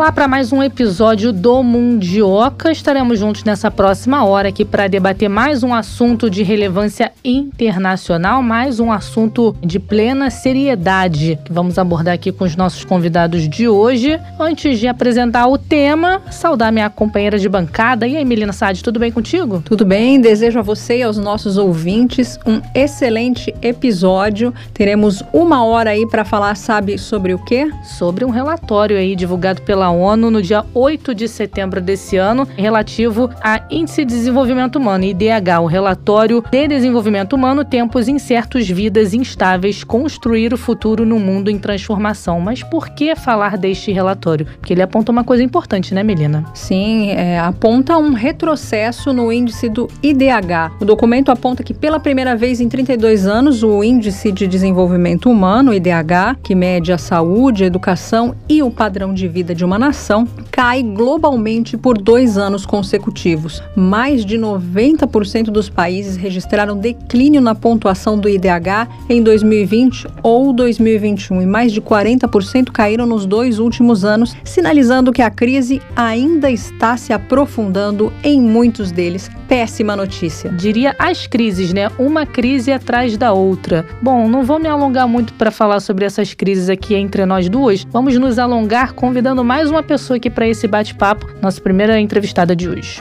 [0.00, 2.72] Para mais um episódio do Mundioca.
[2.72, 8.80] Estaremos juntos nessa próxima hora aqui para debater mais um assunto de relevância internacional, mais
[8.80, 14.18] um assunto de plena seriedade que vamos abordar aqui com os nossos convidados de hoje.
[14.38, 18.06] Antes de apresentar o tema, saudar minha companheira de bancada.
[18.06, 19.62] E aí, Melina Sade, tudo bem contigo?
[19.64, 24.52] Tudo bem, desejo a você e aos nossos ouvintes um excelente episódio.
[24.72, 27.70] Teremos uma hora aí para falar, sabe sobre o quê?
[27.84, 33.30] Sobre um relatório aí divulgado pela ONU no dia 8 de setembro desse ano, relativo
[33.40, 39.84] a Índice de Desenvolvimento Humano, IDH, o relatório de desenvolvimento humano, tempos incertos, vidas instáveis,
[39.84, 42.40] construir o futuro no mundo em transformação.
[42.40, 44.46] Mas por que falar deste relatório?
[44.46, 46.44] Porque ele aponta uma coisa importante, né, Melina?
[46.54, 50.72] Sim, é, aponta um retrocesso no índice do IDH.
[50.80, 55.74] O documento aponta que pela primeira vez em 32 anos, o Índice de Desenvolvimento Humano,
[55.74, 60.28] IDH, que mede a saúde, a educação e o padrão de vida de uma nação
[60.52, 63.62] cai globalmente por dois anos consecutivos.
[63.74, 71.42] Mais de 90% dos países registraram declínio na pontuação do IDH em 2020 ou 2021
[71.42, 76.96] e mais de 40% caíram nos dois últimos anos, sinalizando que a crise ainda está
[76.98, 79.30] se aprofundando em muitos deles.
[79.48, 80.50] Péssima notícia.
[80.50, 81.90] Diria as crises, né?
[81.98, 83.86] Uma crise atrás da outra.
[84.02, 87.84] Bom, não vou me alongar muito para falar sobre essas crises aqui entre nós duas.
[87.90, 92.68] Vamos nos alongar convidando mais uma pessoa aqui para esse bate-papo, nossa primeira entrevistada de
[92.68, 93.00] hoje.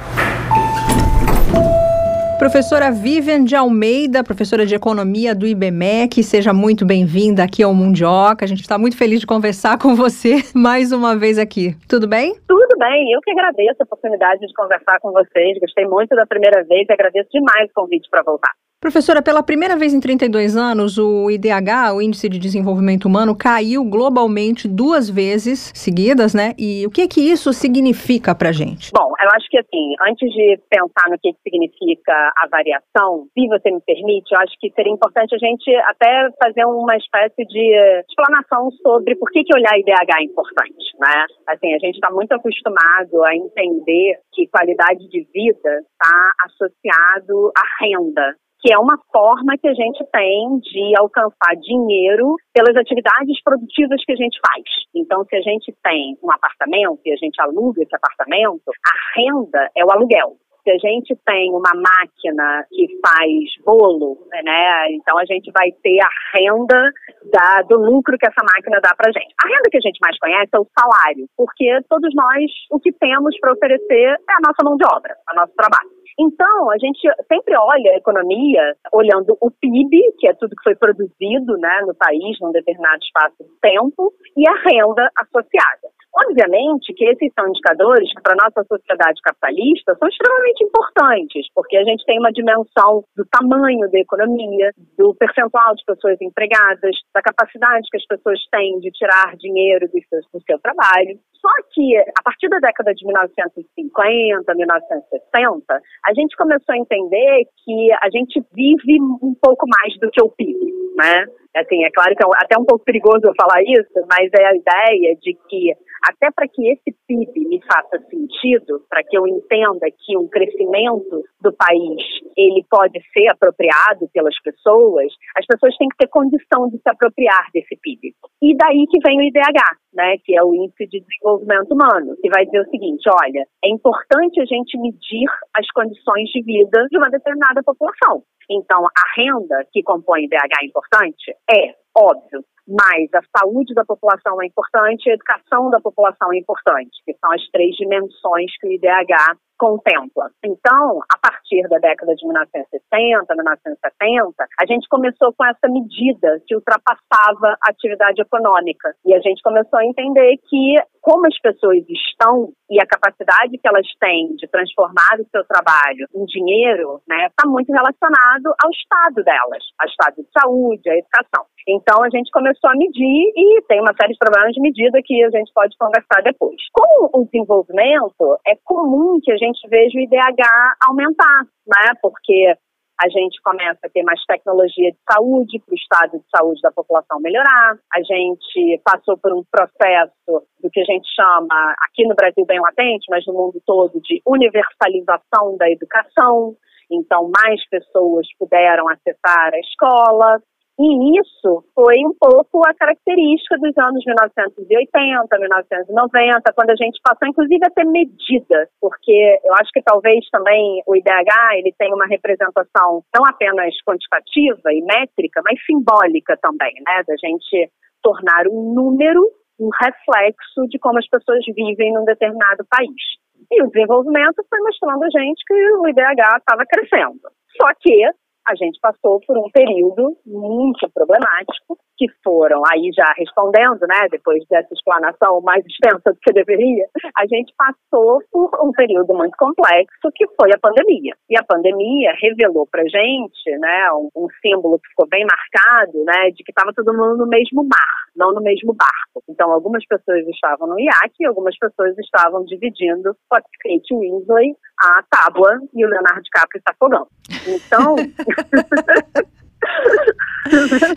[2.39, 8.45] Professora Vivian de Almeida, professora de Economia do IBMEC, seja muito bem-vinda aqui ao Mundioca.
[8.45, 11.75] A gente está muito feliz de conversar com você mais uma vez aqui.
[11.87, 12.35] Tudo bem?
[12.47, 15.59] Tudo bem, eu que agradeço a oportunidade de conversar com vocês.
[15.59, 18.53] Gostei muito da primeira vez e agradeço demais o convite para voltar.
[18.79, 23.83] Professora, pela primeira vez em 32 anos, o IDH, o Índice de Desenvolvimento Humano, caiu
[23.83, 26.55] globalmente duas vezes seguidas, né?
[26.57, 28.89] E o que que isso significa para gente?
[28.95, 33.69] Bom, eu acho que assim, antes de pensar no que significa a variação, se você
[33.69, 38.71] me permite, eu acho que seria importante a gente até fazer uma espécie de explanação
[38.81, 41.25] sobre por que, que olhar IDH é importante, né?
[41.49, 46.15] Assim, a gente está muito acostumado a entender que qualidade de vida está
[46.47, 52.75] associado à renda, que é uma forma que a gente tem de alcançar dinheiro pelas
[52.75, 54.63] atividades produtivas que a gente faz.
[54.93, 59.69] Então, se a gente tem um apartamento e a gente aluga esse apartamento, a renda
[59.75, 60.35] é o aluguel.
[60.63, 65.99] Se a gente tem uma máquina que faz bolo, né, então a gente vai ter
[66.01, 66.91] a renda
[67.31, 69.33] da, do lucro que essa máquina dá para gente.
[69.41, 72.91] A renda que a gente mais conhece é o salário, porque todos nós o que
[72.91, 75.98] temos para oferecer é a nossa mão de obra, o nosso trabalho.
[76.17, 76.99] Então, a gente
[77.31, 81.95] sempre olha a economia olhando o PIB, que é tudo que foi produzido né, no
[81.95, 85.89] país num determinado espaço de tempo, e a renda associada.
[86.25, 91.77] Obviamente que esses são indicadores que, para a nossa sociedade capitalista, são extremamente importantes, porque
[91.77, 97.21] a gente tem uma dimensão do tamanho da economia, do percentual de pessoas empregadas, da
[97.21, 101.19] capacidade que as pessoas têm de tirar dinheiro do seu, do seu trabalho.
[101.41, 107.91] Só que, a partir da década de 1950, 1960, a gente começou a entender que
[107.93, 110.59] a gente vive um pouco mais do que o PIB,
[110.97, 111.25] né?
[111.55, 114.55] Assim, é claro que é até um pouco perigoso eu falar isso, mas é a
[114.55, 115.73] ideia de que
[116.03, 121.23] até para que esse PIB me faça sentido, para que eu entenda que um crescimento
[121.41, 122.01] do país
[122.37, 127.47] ele pode ser apropriado pelas pessoas, as pessoas têm que ter condição de se apropriar
[127.53, 128.13] desse PIB.
[128.41, 129.61] E daí que vem o IDH,
[129.93, 133.69] né, que é o Índice de Desenvolvimento Humano, que vai dizer o seguinte, olha, é
[133.69, 138.23] importante a gente medir as condições de vida de uma determinada população.
[138.49, 141.35] Então, a renda que compõe o IDH é importante?
[141.49, 147.01] É, óbvio mas a saúde da população é importante a educação da população é importante,
[147.03, 150.31] que são as três dimensões que o IDH contempla.
[150.43, 156.55] Então, a partir da década de 1960, 1970, a gente começou com essa medida que
[156.55, 158.95] ultrapassava a atividade econômica.
[159.05, 163.67] E a gente começou a entender que, como as pessoas estão e a capacidade que
[163.67, 169.23] elas têm de transformar o seu trabalho em dinheiro, né, está muito relacionado ao estado
[169.23, 171.45] delas, ao estado de saúde, à educação.
[171.67, 175.23] Então a gente começou a medir e tem uma série de problemas de medida que
[175.23, 176.57] a gente pode conversar depois.
[176.71, 180.43] Com o desenvolvimento, é comum que a gente veja o IDH
[180.87, 181.93] aumentar, né?
[182.01, 182.53] Porque
[183.01, 186.71] a gente começa a ter mais tecnologia de saúde para o estado de saúde da
[186.71, 187.79] população melhorar.
[187.95, 192.59] A gente passou por um processo do que a gente chama, aqui no Brasil bem
[192.59, 196.55] latente, mas no mundo todo, de universalização da educação.
[196.91, 200.41] Então, mais pessoas puderam acessar a escola,
[200.79, 207.27] e isso foi um pouco a característica dos anos 1980, 1990, quando a gente passou,
[207.27, 212.07] inclusive, a ter medida, porque eu acho que talvez também o IDH ele tem uma
[212.07, 217.03] representação não apenas quantitativa e métrica, mas simbólica também, né?
[217.05, 217.69] Da gente
[218.01, 219.21] tornar um número
[219.59, 223.03] um reflexo de como as pessoas vivem num determinado país.
[223.51, 227.19] E o desenvolvimento foi mostrando a gente que o IDH estava crescendo.
[227.59, 228.05] Só que
[228.49, 234.41] a gente passou por um período muito problemático, que foram, aí já respondendo, né, depois
[234.49, 240.09] dessa explanação mais extensa do que deveria, a gente passou por um período muito complexo,
[240.15, 241.13] que foi a pandemia.
[241.29, 246.31] E a pandemia revelou pra gente, né, um, um símbolo que ficou bem marcado, né,
[246.31, 249.21] de que estava todo mundo no mesmo mar, não no mesmo barco.
[249.27, 255.03] Então, algumas pessoas estavam no iate e algumas pessoas estavam dividindo o Kate Winslet, a
[255.09, 257.07] tábua e o Leonardo DiCaprio está afogando.
[257.47, 257.95] Então.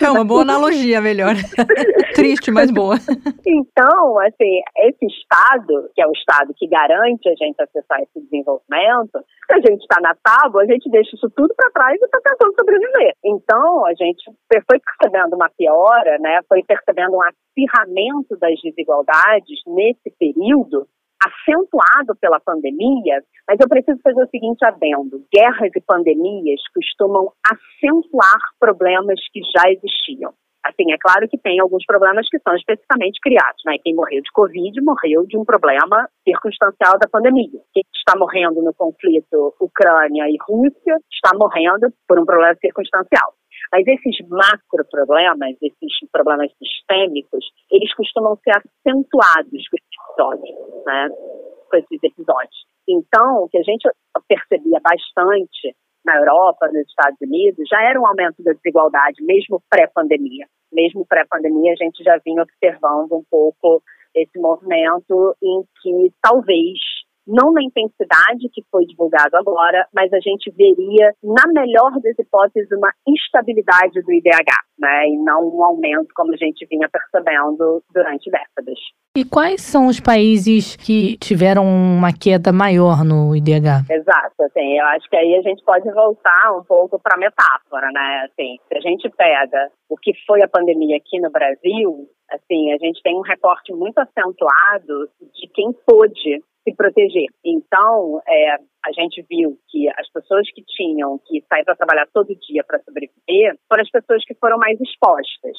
[0.00, 1.34] É uma boa analogia, melhor.
[2.14, 2.96] Triste, mas boa.
[3.44, 9.18] Então, assim, esse Estado, que é o Estado que garante a gente acessar esse desenvolvimento,
[9.46, 12.18] se a gente está na tábua, a gente deixa isso tudo para trás e está
[12.22, 13.14] tentando sobreviver.
[13.24, 16.40] Então, a gente foi percebendo uma piora, né?
[16.48, 20.86] Foi percebendo um acirramento das desigualdades nesse período
[21.22, 28.38] acentuado pela pandemia, mas eu preciso fazer o seguinte adendo: guerras e pandemias costumam acentuar
[28.58, 30.32] problemas que já existiam.
[30.64, 33.74] Assim, é claro que tem alguns problemas que são especificamente criados, né?
[33.82, 37.58] Quem morreu de Covid morreu de um problema circunstancial da pandemia.
[37.74, 43.34] Quem está morrendo no conflito Ucrânia e Rússia está morrendo por um problema circunstancial.
[43.70, 51.08] Mas esses macro problemas, esses problemas sistêmicos, eles costumam ser acentuados com esses episódios, né?
[51.70, 52.66] Com esses episódios.
[52.88, 53.88] Então, o que a gente
[54.28, 55.74] percebia bastante
[56.04, 60.46] na Europa, nos Estados Unidos, já era um aumento da desigualdade, mesmo pré-pandemia.
[60.72, 63.82] Mesmo pré-pandemia, a gente já vinha observando um pouco
[64.14, 66.78] esse movimento em que talvez
[67.26, 72.70] não na intensidade que foi divulgado agora, mas a gente veria, na melhor das hipóteses,
[72.72, 74.52] uma instabilidade do IDH,
[74.82, 78.78] né, e não um aumento como a gente vinha percebendo durante décadas.
[79.16, 83.86] E quais são os países que tiveram uma queda maior no IDH?
[83.88, 87.88] Exato, assim, eu acho que aí a gente pode voltar um pouco para a metáfora,
[87.92, 92.72] né, assim, se a gente pega o que foi a pandemia aqui no Brasil, assim,
[92.72, 97.26] a gente tem um recorte muito acentuado de quem pôde se proteger.
[97.44, 102.34] Então, é, a gente viu que as pessoas que tinham que sair para trabalhar todo
[102.34, 105.56] dia para sobreviver foram as pessoas que foram mais expostas.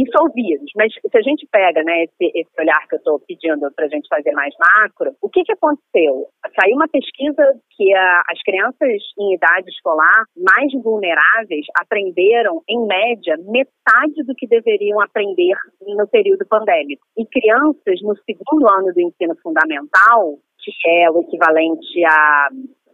[0.00, 3.20] Isso ao vírus, mas se a gente pega né, esse, esse olhar que eu estou
[3.20, 6.26] pedindo para a gente fazer mais macro, o que, que aconteceu?
[6.58, 7.42] Saiu uma pesquisa
[7.76, 14.46] que a, as crianças em idade escolar mais vulneráveis aprenderam, em média, metade do que
[14.46, 17.02] deveriam aprender no período pandêmico.
[17.18, 20.38] E crianças no segundo ano do ensino fundamental,
[20.86, 22.48] é o equivalente a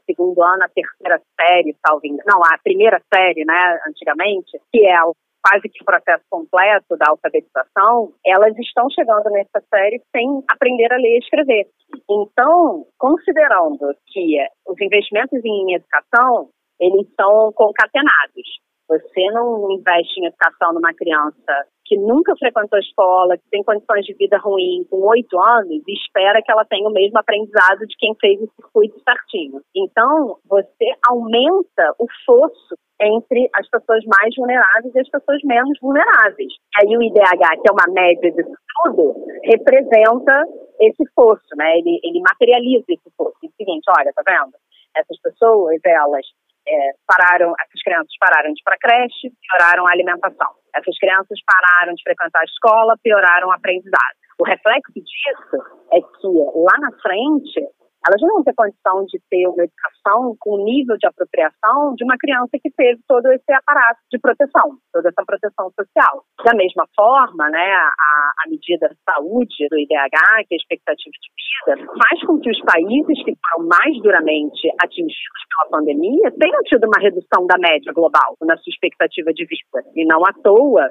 [0.06, 5.12] segundo ano, a terceira série, talvez, não, a primeira série, né, antigamente, que é o
[5.46, 10.96] quase que o processo completo da alfabetização, elas estão chegando nessa série sem aprender a
[10.96, 11.66] ler e escrever.
[12.10, 16.48] Então, considerando que os investimentos em educação,
[16.80, 18.42] eles são concatenados.
[18.88, 24.14] Você não investe em educação numa criança que nunca frequentou escola, que tem condições de
[24.14, 28.40] vida ruim, com oito anos, espera que ela tenha o mesmo aprendizado de quem fez
[28.40, 29.60] o circuito certinho.
[29.74, 36.52] Então, você aumenta o fosso entre as pessoas mais vulneráveis e as pessoas menos vulneráveis.
[36.78, 39.14] Aí o IDH, que é uma média de tudo,
[39.44, 40.44] representa
[40.80, 41.78] esse fosso, né?
[41.78, 43.36] Ele, ele materializa esse fosso.
[43.44, 44.54] É o seguinte, olha, tá vendo?
[44.96, 46.26] Essas pessoas, elas
[46.68, 50.50] é, pararam, essas crianças pararam de ir para creche, pioraram a alimentação.
[50.74, 54.16] Essas crianças pararam de frequentar a escola, pioraram o aprendizado.
[54.38, 55.56] O reflexo disso
[55.92, 57.60] é que lá na frente
[58.06, 62.04] elas não vão ter condição de ter uma educação com o nível de apropriação de
[62.04, 66.22] uma criança que teve todo esse aparato de proteção, toda essa proteção social.
[66.44, 71.14] Da mesma forma, né, a, a medida de saúde do IDH, que é a expectativa
[71.18, 76.62] de vida, faz com que os países que foram mais duramente atingidos pela pandemia tenham
[76.62, 79.82] tido uma redução da média global na sua expectativa de vida.
[79.94, 80.88] E não à toa,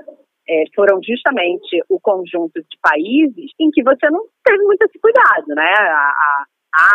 [0.48, 5.48] é, foram justamente o conjunto de países em que você não teve muito esse cuidado,
[5.48, 5.74] né?
[5.80, 6.46] A, a,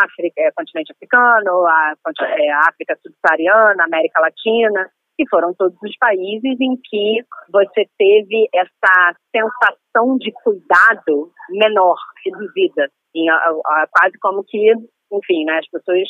[0.03, 4.89] África, é, continente africano, a, é, a África subsaariana, América Latina.
[5.17, 12.89] que foram todos os países em que você teve essa sensação de cuidado menor, reduzida,
[13.13, 14.71] em, a, a, quase como que,
[15.11, 16.07] enfim, né, as pessoas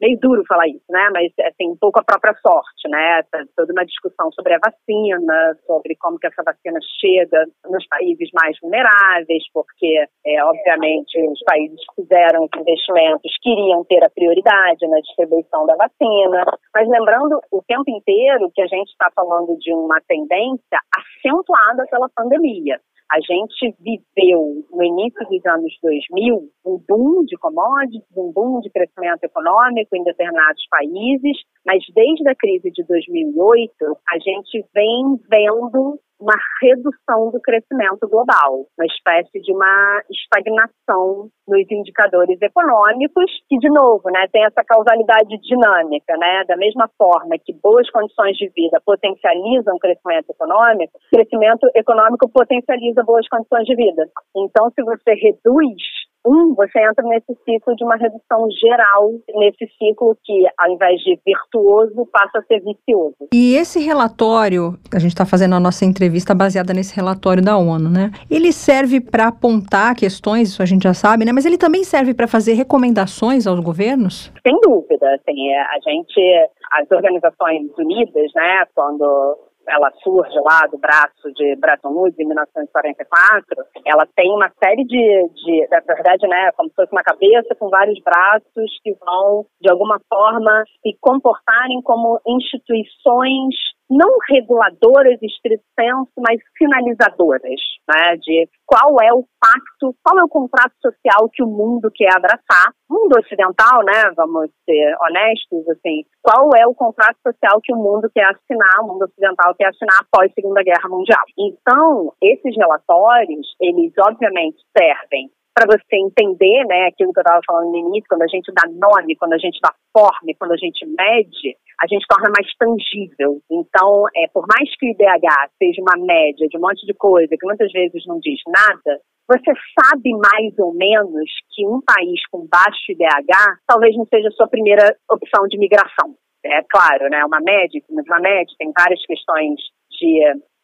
[0.00, 1.08] meio duro falar isso, né?
[1.12, 3.22] Mas assim, um pouco a própria sorte, né?
[3.56, 8.56] Toda uma discussão sobre a vacina, sobre como que essa vacina chega nos países mais
[8.60, 15.00] vulneráveis, porque é, obviamente os países que fizeram os investimentos queriam ter a prioridade na
[15.00, 16.44] distribuição da vacina.
[16.74, 22.08] Mas lembrando o tempo inteiro que a gente está falando de uma tendência acentuada pela
[22.14, 22.80] pandemia.
[23.12, 28.70] A gente viveu no início dos anos 2000 um boom de commodities, um boom de
[28.70, 33.72] crescimento econômico em determinados países, mas desde a crise de 2008
[34.10, 41.66] a gente vem vendo uma redução do crescimento global, uma espécie de uma estagnação nos
[41.70, 47.52] indicadores econômicos, que de novo, né, tem essa causalidade dinâmica, né, da mesma forma que
[47.62, 54.08] boas condições de vida potencializam o crescimento econômico, crescimento econômico potencializa boas condições de vida.
[54.36, 55.82] Então, se você reduz
[56.26, 61.18] um, você entra nesse ciclo de uma redução geral, nesse ciclo que, ao invés de
[61.24, 63.28] virtuoso, passa a ser vicioso.
[63.32, 67.90] E esse relatório, a gente está fazendo a nossa entrevista baseada nesse relatório da ONU,
[67.90, 68.10] né?
[68.30, 71.32] Ele serve para apontar questões, isso a gente já sabe, né?
[71.32, 74.32] Mas ele também serve para fazer recomendações aos governos?
[74.46, 79.36] Sem dúvida, assim, é, a gente, as Organizações Unidas, né, quando
[79.68, 85.28] ela surge lá do braço de Bretton Woods em 1944, ela tem uma série de,
[85.34, 89.70] de, na verdade, né, como se fosse uma cabeça com vários braços que vão, de
[89.70, 93.54] alguma forma, se comportarem como instituições
[93.90, 100.28] não reguladoras estrito senso, mas finalizadoras, né, de qual é o pacto, qual é o
[100.28, 102.72] contrato social que o mundo quer abraçar.
[102.88, 108.10] Mundo ocidental, né, vamos ser honestos, assim, qual é o contrato social que o mundo
[108.14, 111.22] quer assinar, o mundo ocidental quer assinar após a Segunda Guerra Mundial.
[111.38, 117.70] Então, esses relatórios, eles obviamente servem para você entender, né, aquilo que eu estava falando
[117.70, 120.84] no início, quando a gente dá nome, quando a gente dá forma, quando a gente
[120.84, 123.40] mede, a gente torna mais tangível.
[123.48, 127.36] Então, é, por mais que o IDH seja uma média de um monte de coisa
[127.38, 132.46] que muitas vezes não diz nada, você sabe mais ou menos que um país com
[132.50, 136.14] baixo IDH talvez não seja a sua primeira opção de migração.
[136.44, 139.58] É claro, né, uma média, uma média tem várias questões
[139.88, 140.20] de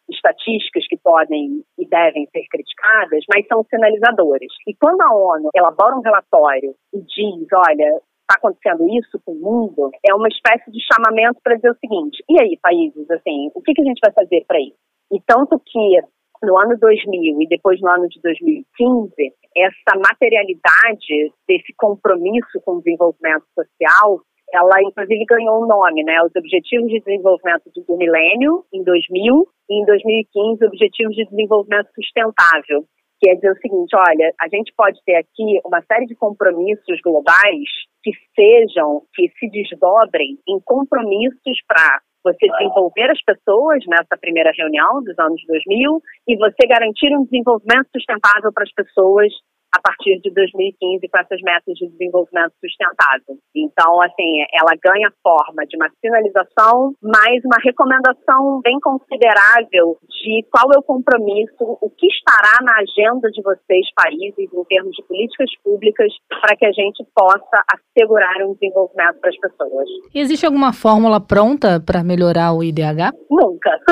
[0.09, 4.51] estatísticas que podem e devem ser criticadas, mas são sinalizadores.
[4.67, 9.41] E quando a ONU elabora um relatório e diz, olha, está acontecendo isso com o
[9.41, 13.61] mundo, é uma espécie de chamamento para dizer o seguinte: e aí, países, assim, o
[13.61, 14.77] que, que a gente vai fazer para isso?
[15.11, 16.01] E tanto que
[16.43, 19.13] no ano 2000 e depois no ano de 2015,
[19.55, 24.21] essa materialidade desse compromisso com o desenvolvimento social
[24.53, 26.21] ela inclusive ganhou um nome, né?
[26.23, 32.83] Os Objetivos de Desenvolvimento do Milênio, em 2000, e em 2015, Objetivos de Desenvolvimento Sustentável.
[33.21, 37.69] Quer dizer o seguinte, olha, a gente pode ter aqui uma série de compromissos globais
[38.03, 45.03] que sejam, que se desdobrem em compromissos para você desenvolver as pessoas nessa primeira reunião
[45.03, 49.31] dos anos 2000 e você garantir um desenvolvimento sustentável para as pessoas
[49.73, 53.39] a partir de 2015 com essas metas de desenvolvimento sustentável.
[53.55, 60.69] Então, assim, ela ganha forma de uma sinalização, mais uma recomendação bem considerável de qual
[60.75, 65.49] é o compromisso, o que estará na agenda de vocês, países, em termos de políticas
[65.63, 66.11] públicas,
[66.41, 69.87] para que a gente possa assegurar um desenvolvimento para as pessoas.
[70.13, 73.15] Existe alguma fórmula pronta para melhorar o IDH?
[73.29, 73.71] Nunca.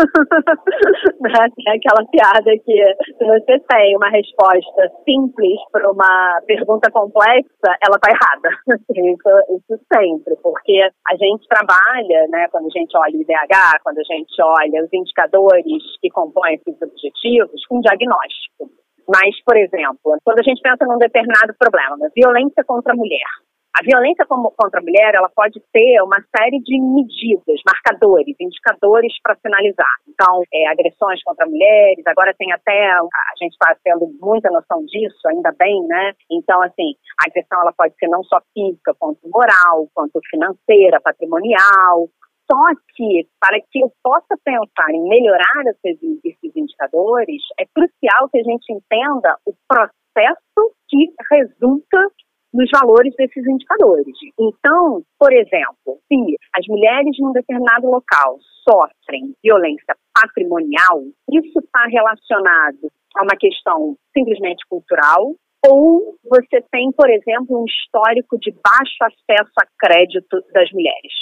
[1.68, 2.84] é aquela piada que
[3.18, 8.50] se você tem uma resposta simples para uma pergunta complexa, ela está errada.
[8.90, 14.00] Isso, isso, sempre, porque a gente trabalha, né, quando a gente olha o IDH, quando
[14.00, 18.70] a gente olha os indicadores que compõem esses objetivos, com diagnóstico.
[19.08, 23.30] Mas, por exemplo, quando a gente pensa num determinado problema, violência contra a mulher,
[23.78, 29.36] a violência contra a mulher, ela pode ter uma série de medidas, marcadores, indicadores para
[29.36, 29.96] sinalizar.
[30.08, 35.28] Então, é, agressões contra mulheres, agora tem até, a gente está tendo muita noção disso,
[35.28, 36.14] ainda bem, né?
[36.32, 42.10] Então, assim, a agressão ela pode ser não só física, quanto moral, quanto financeira, patrimonial,
[42.52, 48.40] só que, para que eu possa pensar em melhorar esses, esses, indicadores, é crucial que
[48.40, 52.10] a gente entenda o processo que resulta
[52.54, 54.16] nos valores desses indicadores.
[54.40, 58.38] Então, por exemplo, se as mulheres num determinado local
[58.68, 67.10] sofrem violência patrimonial, isso está relacionado a uma questão simplesmente cultural, ou você tem, por
[67.10, 71.14] exemplo, um histórico de baixo acesso a crédito das mulheres.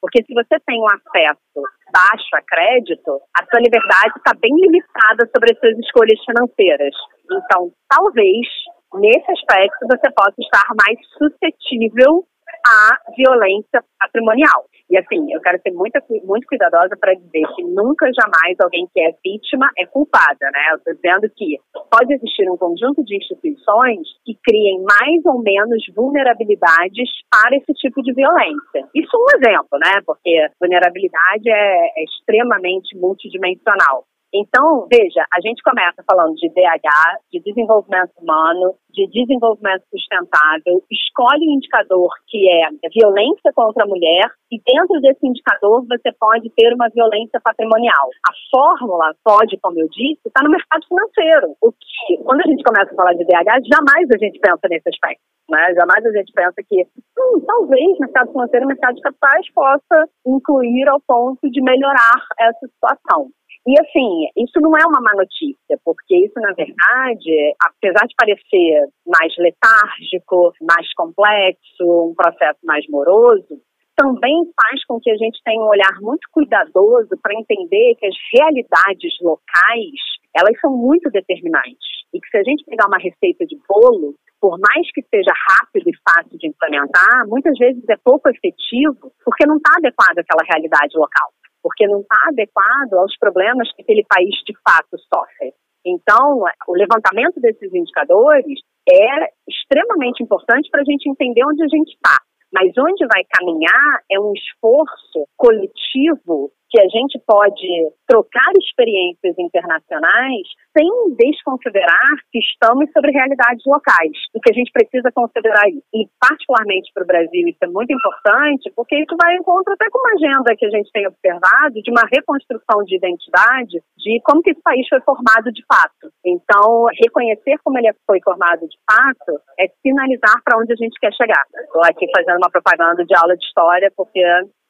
[0.00, 1.62] Porque se você tem um acesso
[1.92, 6.94] baixo a crédito, a sua liberdade está bem limitada sobre as suas escolhas financeiras.
[7.24, 8.46] Então, talvez,
[8.94, 12.24] nesse aspecto, você possa estar mais suscetível
[12.66, 14.64] à violência patrimonial.
[14.90, 19.00] E assim, eu quero ser muito, muito cuidadosa para dizer que nunca, jamais alguém que
[19.00, 20.60] é vítima é culpada, né?
[20.72, 21.58] Eu estou dizendo que
[21.90, 28.02] pode existir um conjunto de instituições que criem mais ou menos vulnerabilidades para esse tipo
[28.02, 28.86] de violência.
[28.94, 30.00] Isso é um exemplo, né?
[30.04, 34.04] Porque vulnerabilidade é, é extremamente multidimensional.
[34.34, 36.90] Então, veja, a gente começa falando de DH,
[37.30, 44.26] de desenvolvimento humano, de desenvolvimento sustentável, escolhe um indicador que é violência contra a mulher
[44.50, 48.10] e dentro desse indicador você pode ter uma violência patrimonial.
[48.26, 51.54] A fórmula pode, como eu disse, estar no mercado financeiro.
[51.62, 54.88] O que, quando a gente começa a falar de DH, jamais a gente pensa nesse
[54.88, 55.22] aspecto.
[55.48, 55.74] Né?
[55.74, 61.00] Jamais a gente pensa que hum, talvez mercado financeiro mercado de capitais possa incluir ao
[61.06, 63.30] ponto de melhorar essa situação.
[63.66, 67.32] E assim, isso não é uma má notícia, porque isso, na verdade,
[67.64, 73.58] apesar de parecer mais letárgico, mais complexo, um processo mais moroso,
[73.96, 78.16] também faz com que a gente tenha um olhar muito cuidadoso para entender que as
[78.34, 80.00] realidades locais,
[80.36, 82.04] elas são muito determinantes.
[82.12, 85.88] E que se a gente pegar uma receita de bolo, por mais que seja rápido
[85.88, 90.98] e fácil de implementar, muitas vezes é pouco efetivo porque não está adequado àquela realidade
[90.98, 91.32] local
[91.64, 95.54] porque não está adequado aos problemas que aquele país de fato sofre.
[95.84, 101.88] Então, o levantamento desses indicadores é extremamente importante para a gente entender onde a gente
[101.88, 102.16] está.
[102.52, 107.70] Mas onde vai caminhar é um esforço coletivo que a gente pode
[108.08, 110.42] trocar experiências internacionais
[110.74, 115.86] sem desconsiderar que estamos sobre realidades locais e que a gente precisa considerar isso.
[115.94, 119.86] E, particularmente para o Brasil, isso é muito importante, porque isso vai em encontro até
[119.88, 124.42] com uma agenda que a gente tem observado de uma reconstrução de identidade, de como
[124.42, 126.10] que esse país foi formado de fato.
[126.26, 131.14] Então, reconhecer como ele foi formado de fato é sinalizar para onde a gente quer
[131.14, 131.46] chegar.
[131.54, 134.18] Estou aqui fazendo uma propaganda de aula de história, porque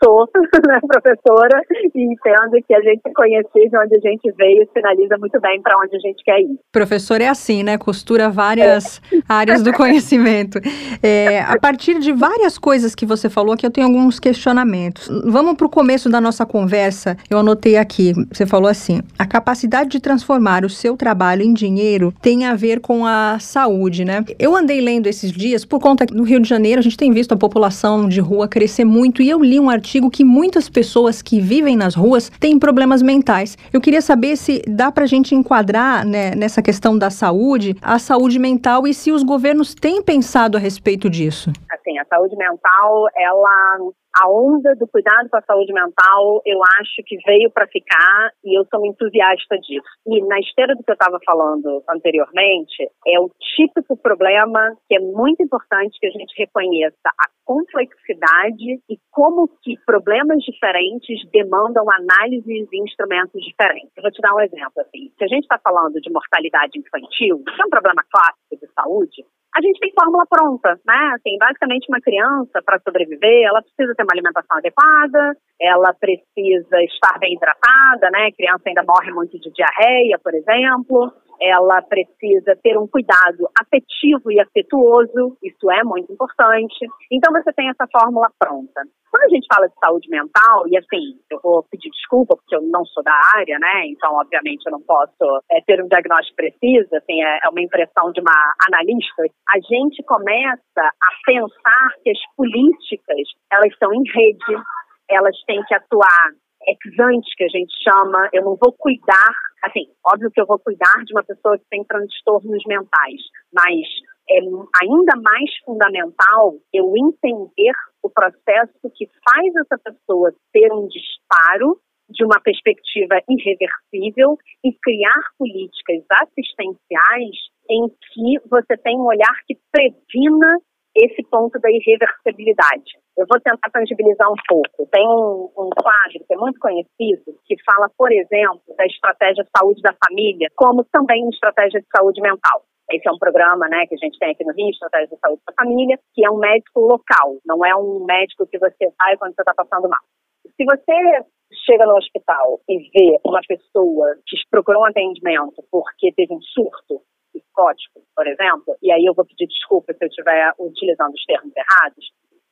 [0.05, 0.29] sou
[0.69, 1.63] né, professora
[1.95, 5.75] e entendo que a gente conhecer de onde a gente veio sinaliza muito bem para
[5.79, 6.59] onde a gente quer ir.
[6.71, 7.79] Professor é assim, né?
[7.79, 9.19] Costura várias é.
[9.29, 10.59] áreas do conhecimento.
[11.03, 15.09] É, a partir de várias coisas que você falou aqui, eu tenho alguns questionamentos.
[15.25, 17.17] Vamos para o começo da nossa conversa.
[17.31, 22.13] Eu anotei aqui, você falou assim: a capacidade de transformar o seu trabalho em dinheiro
[22.21, 24.25] tem a ver com a saúde, né?
[24.39, 27.33] Eu andei lendo esses dias, por conta do Rio de Janeiro, a gente tem visto
[27.33, 31.23] a população de rua crescer muito, e eu li um artigo artigo que muitas pessoas
[31.23, 33.57] que vivem nas ruas têm problemas mentais.
[33.73, 37.97] Eu queria saber se dá para a gente enquadrar né, nessa questão da saúde, a
[37.99, 41.53] saúde mental e se os governos têm pensado a respeito disso.
[41.71, 43.79] Assim, a saúde mental, ela
[44.15, 48.59] a onda do cuidado com a saúde mental, eu acho que veio para ficar e
[48.59, 49.89] eu sou uma entusiasta disso.
[50.07, 55.01] E na esteira do que eu estava falando anteriormente, é o típico problema que é
[55.01, 62.69] muito importante que a gente reconheça a complexidade e como que problemas diferentes demandam análises
[62.73, 63.91] e instrumentos diferentes.
[63.97, 65.13] Eu vou te dar um exemplo assim.
[65.19, 69.25] Se a gente está falando de mortalidade infantil, que é um problema clássico de saúde,
[69.55, 71.13] a gente tem fórmula pronta, né?
[71.15, 77.19] Assim, basicamente uma criança para sobreviver, ela precisa ter uma alimentação adequada, ela precisa estar
[77.21, 78.27] bem hidratada, né?
[78.27, 81.13] A criança ainda morre muito de diarreia, por exemplo.
[81.41, 86.87] Ela precisa ter um cuidado afetivo e afetuoso, isso é muito importante.
[87.11, 88.83] Então você tem essa fórmula pronta.
[89.11, 92.63] Quando a gente fala de saúde mental, e assim, eu vou pedir desculpa porque eu
[92.63, 93.87] não sou da área, né?
[93.87, 98.11] Então, obviamente, eu não posso é, ter um diagnóstico preciso, assim, é, é uma impressão
[98.11, 99.23] de uma analista.
[99.55, 104.63] A gente começa a pensar que as políticas, elas estão em rede,
[105.09, 106.33] elas têm que atuar
[106.67, 111.05] ex que a gente chama, eu não vou cuidar, assim, óbvio que eu vou cuidar
[111.05, 113.21] de uma pessoa que tem transtornos mentais,
[113.53, 113.87] mas
[114.31, 114.39] é
[114.83, 117.73] ainda mais fundamental eu entender
[118.03, 125.23] o processo que faz essa pessoa ter um disparo de uma perspectiva irreversível e criar
[125.39, 127.37] políticas assistenciais
[127.69, 130.59] em que você tem um olhar que previna
[130.97, 132.99] esse ponto da irreversibilidade.
[133.17, 134.89] Eu vou tentar tangibilizar um pouco.
[134.91, 139.51] Tem um, um, quadro que é muito conhecido que fala, por exemplo, da estratégia de
[139.57, 142.63] saúde da família, como também estratégia de saúde mental.
[142.91, 145.41] Esse é um programa né, que a gente tem aqui no Rio, Estratégia de Saúde
[145.47, 149.35] da Família, que é um médico local, não é um médico que você vai quando
[149.35, 150.05] você está passando mal.
[150.45, 151.25] Se você
[151.65, 157.01] chega no hospital e vê uma pessoa que procurou um atendimento porque teve um surto
[157.35, 161.53] psicótico, por exemplo, e aí eu vou pedir desculpa se eu estiver utilizando os termos
[161.57, 162.05] errados,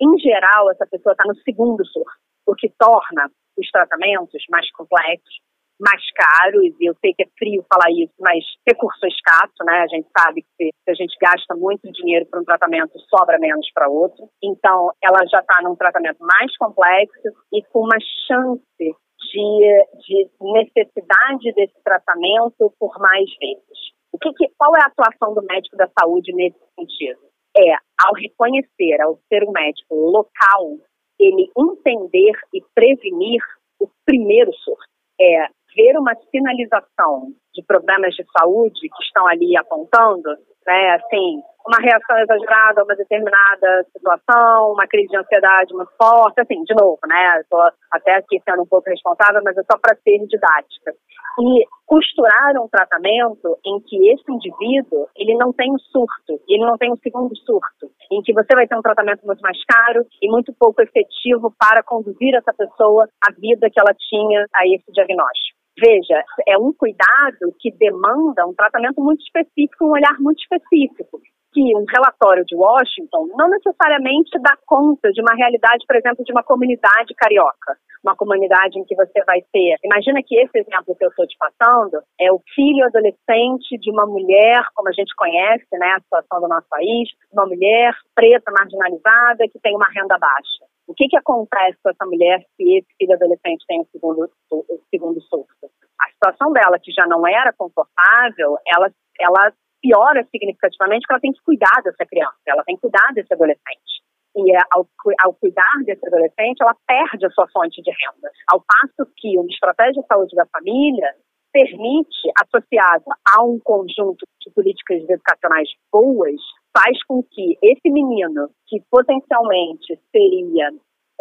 [0.02, 2.10] em geral, essa pessoa está no segundo surto.
[2.46, 5.38] O que torna os tratamentos mais complexos,
[5.78, 9.82] mais caros, e eu sei que é frio falar isso, mas recurso escasso, né?
[9.82, 13.70] A gente sabe que se a gente gasta muito dinheiro para um tratamento, sobra menos
[13.72, 14.28] para outro.
[14.42, 21.52] Então, ela já está num tratamento mais complexo e com uma chance de, de necessidade
[21.54, 23.91] desse tratamento por mais vezes.
[24.12, 27.20] O que, que, qual é a atuação do médico da saúde nesse sentido?
[27.56, 30.78] É, ao reconhecer, ao ser um médico local,
[31.18, 33.42] ele entender e prevenir
[33.80, 34.84] o primeiro surto.
[35.20, 41.78] É ver uma sinalização de problemas de saúde que estão ali apontando, né, assim, uma
[41.78, 46.98] reação exagerada a uma determinada situação, uma crise de ansiedade muito forte, assim, de novo,
[47.06, 50.92] né, estou até aqui sendo um pouco responsável, mas é só para ser didática.
[51.40, 56.76] E costurar um tratamento em que esse indivíduo, ele não tem um surto, ele não
[56.76, 60.30] tem um segundo surto, em que você vai ter um tratamento muito mais caro e
[60.30, 65.61] muito pouco efetivo para conduzir essa pessoa à vida que ela tinha a esse diagnóstico.
[65.78, 71.20] Veja, é um cuidado que demanda um tratamento muito específico, um olhar muito específico
[71.52, 76.32] que um relatório de Washington não necessariamente dá conta de uma realidade, por exemplo, de
[76.32, 77.76] uma comunidade carioca.
[78.02, 79.76] Uma comunidade em que você vai ter.
[79.84, 84.06] Imagina que esse exemplo que eu estou te passando é o filho adolescente de uma
[84.06, 89.46] mulher, como a gente conhece, né, a situação do nosso país, uma mulher preta, marginalizada,
[89.52, 90.71] que tem uma renda baixa.
[90.86, 94.80] O que, que acontece com essa mulher se esse filho adolescente tem o segundo, o
[94.90, 95.70] segundo surto?
[96.00, 98.90] A situação dela, que já não era confortável, ela,
[99.20, 103.32] ela piora significativamente porque ela tem que cuidar dessa criança, ela tem que cuidar desse
[103.32, 104.02] adolescente.
[104.34, 104.88] E é, ao,
[105.24, 108.30] ao, cuidar desse adolescente, ela perde a sua fonte de renda.
[108.50, 111.14] Ao passo que uma estratégia de saúde da família
[111.52, 116.40] permite, associada a um conjunto de políticas educacionais boas,
[116.76, 120.70] faz com que esse menino, que potencialmente seria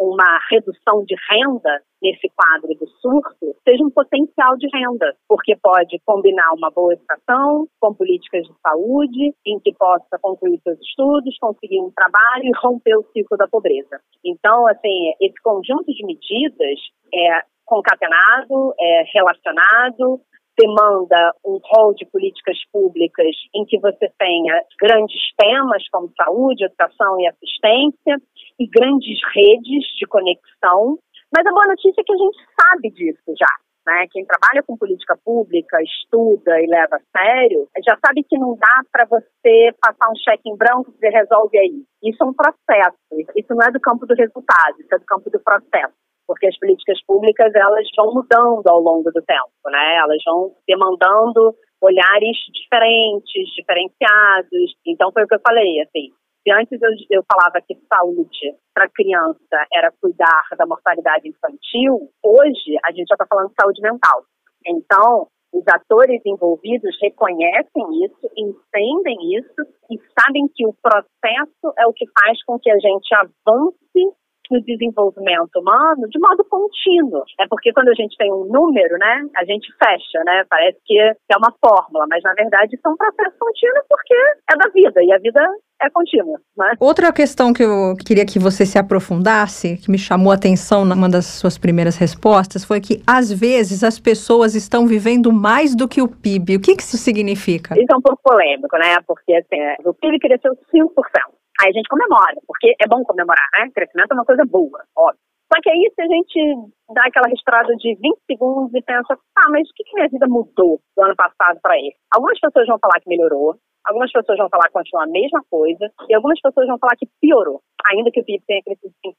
[0.00, 6.00] uma redução de renda nesse quadro do surto seja um potencial de renda, porque pode
[6.04, 11.80] combinar uma boa educação com políticas de saúde, em que possa concluir seus estudos, conseguir
[11.80, 14.00] um trabalho e romper o ciclo da pobreza.
[14.24, 16.80] Então, assim, esse conjunto de medidas
[17.14, 20.20] é concatenado, é relacionado,
[20.58, 27.20] demanda um rol de políticas públicas em que você tenha grandes temas como saúde, educação
[27.20, 28.16] e assistência
[28.58, 30.98] e grandes redes de conexão.
[31.34, 33.52] Mas a boa notícia é que a gente sabe disso já.
[33.86, 34.06] Né?
[34.12, 38.82] Quem trabalha com política pública, estuda e leva a sério, já sabe que não dá
[38.92, 41.82] para você passar um cheque em branco e resolve aí.
[42.04, 42.98] Isso é um processo.
[43.36, 45.94] Isso não é do campo do resultado, isso é do campo do processo
[46.32, 49.96] porque as políticas públicas elas vão mudando ao longo do tempo, né?
[49.96, 54.72] Elas vão demandando olhares diferentes, diferenciados.
[54.86, 56.08] Então foi o que eu falei, assim.
[56.42, 62.80] Se antes eu, eu falava que saúde para criança era cuidar da mortalidade infantil, hoje
[62.82, 64.24] a gente já está falando de saúde mental.
[64.66, 71.92] Então, os atores envolvidos reconhecem isso, entendem isso e sabem que o processo é o
[71.92, 74.16] que faz com que a gente avance
[74.50, 77.22] no desenvolvimento humano de modo contínuo.
[77.40, 80.44] É porque quando a gente tem um número, né, a gente fecha, né?
[80.48, 84.14] Parece que é uma fórmula, mas na verdade isso é um processo contínuo porque
[84.50, 85.40] é da vida e a vida
[85.82, 86.38] é contínua.
[86.56, 86.72] Né?
[86.78, 91.08] Outra questão que eu queria que você se aprofundasse, que me chamou a atenção numa
[91.08, 96.00] das suas primeiras respostas, foi que às vezes as pessoas estão vivendo mais do que
[96.00, 96.56] o PIB.
[96.56, 97.74] O que, que isso significa?
[97.74, 98.96] Isso é um pouco polêmico, né?
[99.06, 101.41] Porque assim, o PIB cresceu 5%.
[101.62, 103.70] Aí a gente comemora, porque é bom comemorar, né?
[103.72, 105.20] Crescimento é uma coisa boa, óbvio.
[105.52, 109.50] Só que aí, se a gente dá aquela respirada de 20 segundos e pensa, ah,
[109.50, 111.98] mas o que, que minha vida mudou do ano passado para esse?
[112.10, 115.92] Algumas pessoas vão falar que melhorou, algumas pessoas vão falar que continua a mesma coisa,
[116.08, 119.14] e algumas pessoas vão falar que piorou, ainda que o PIB tenha crescido 5%.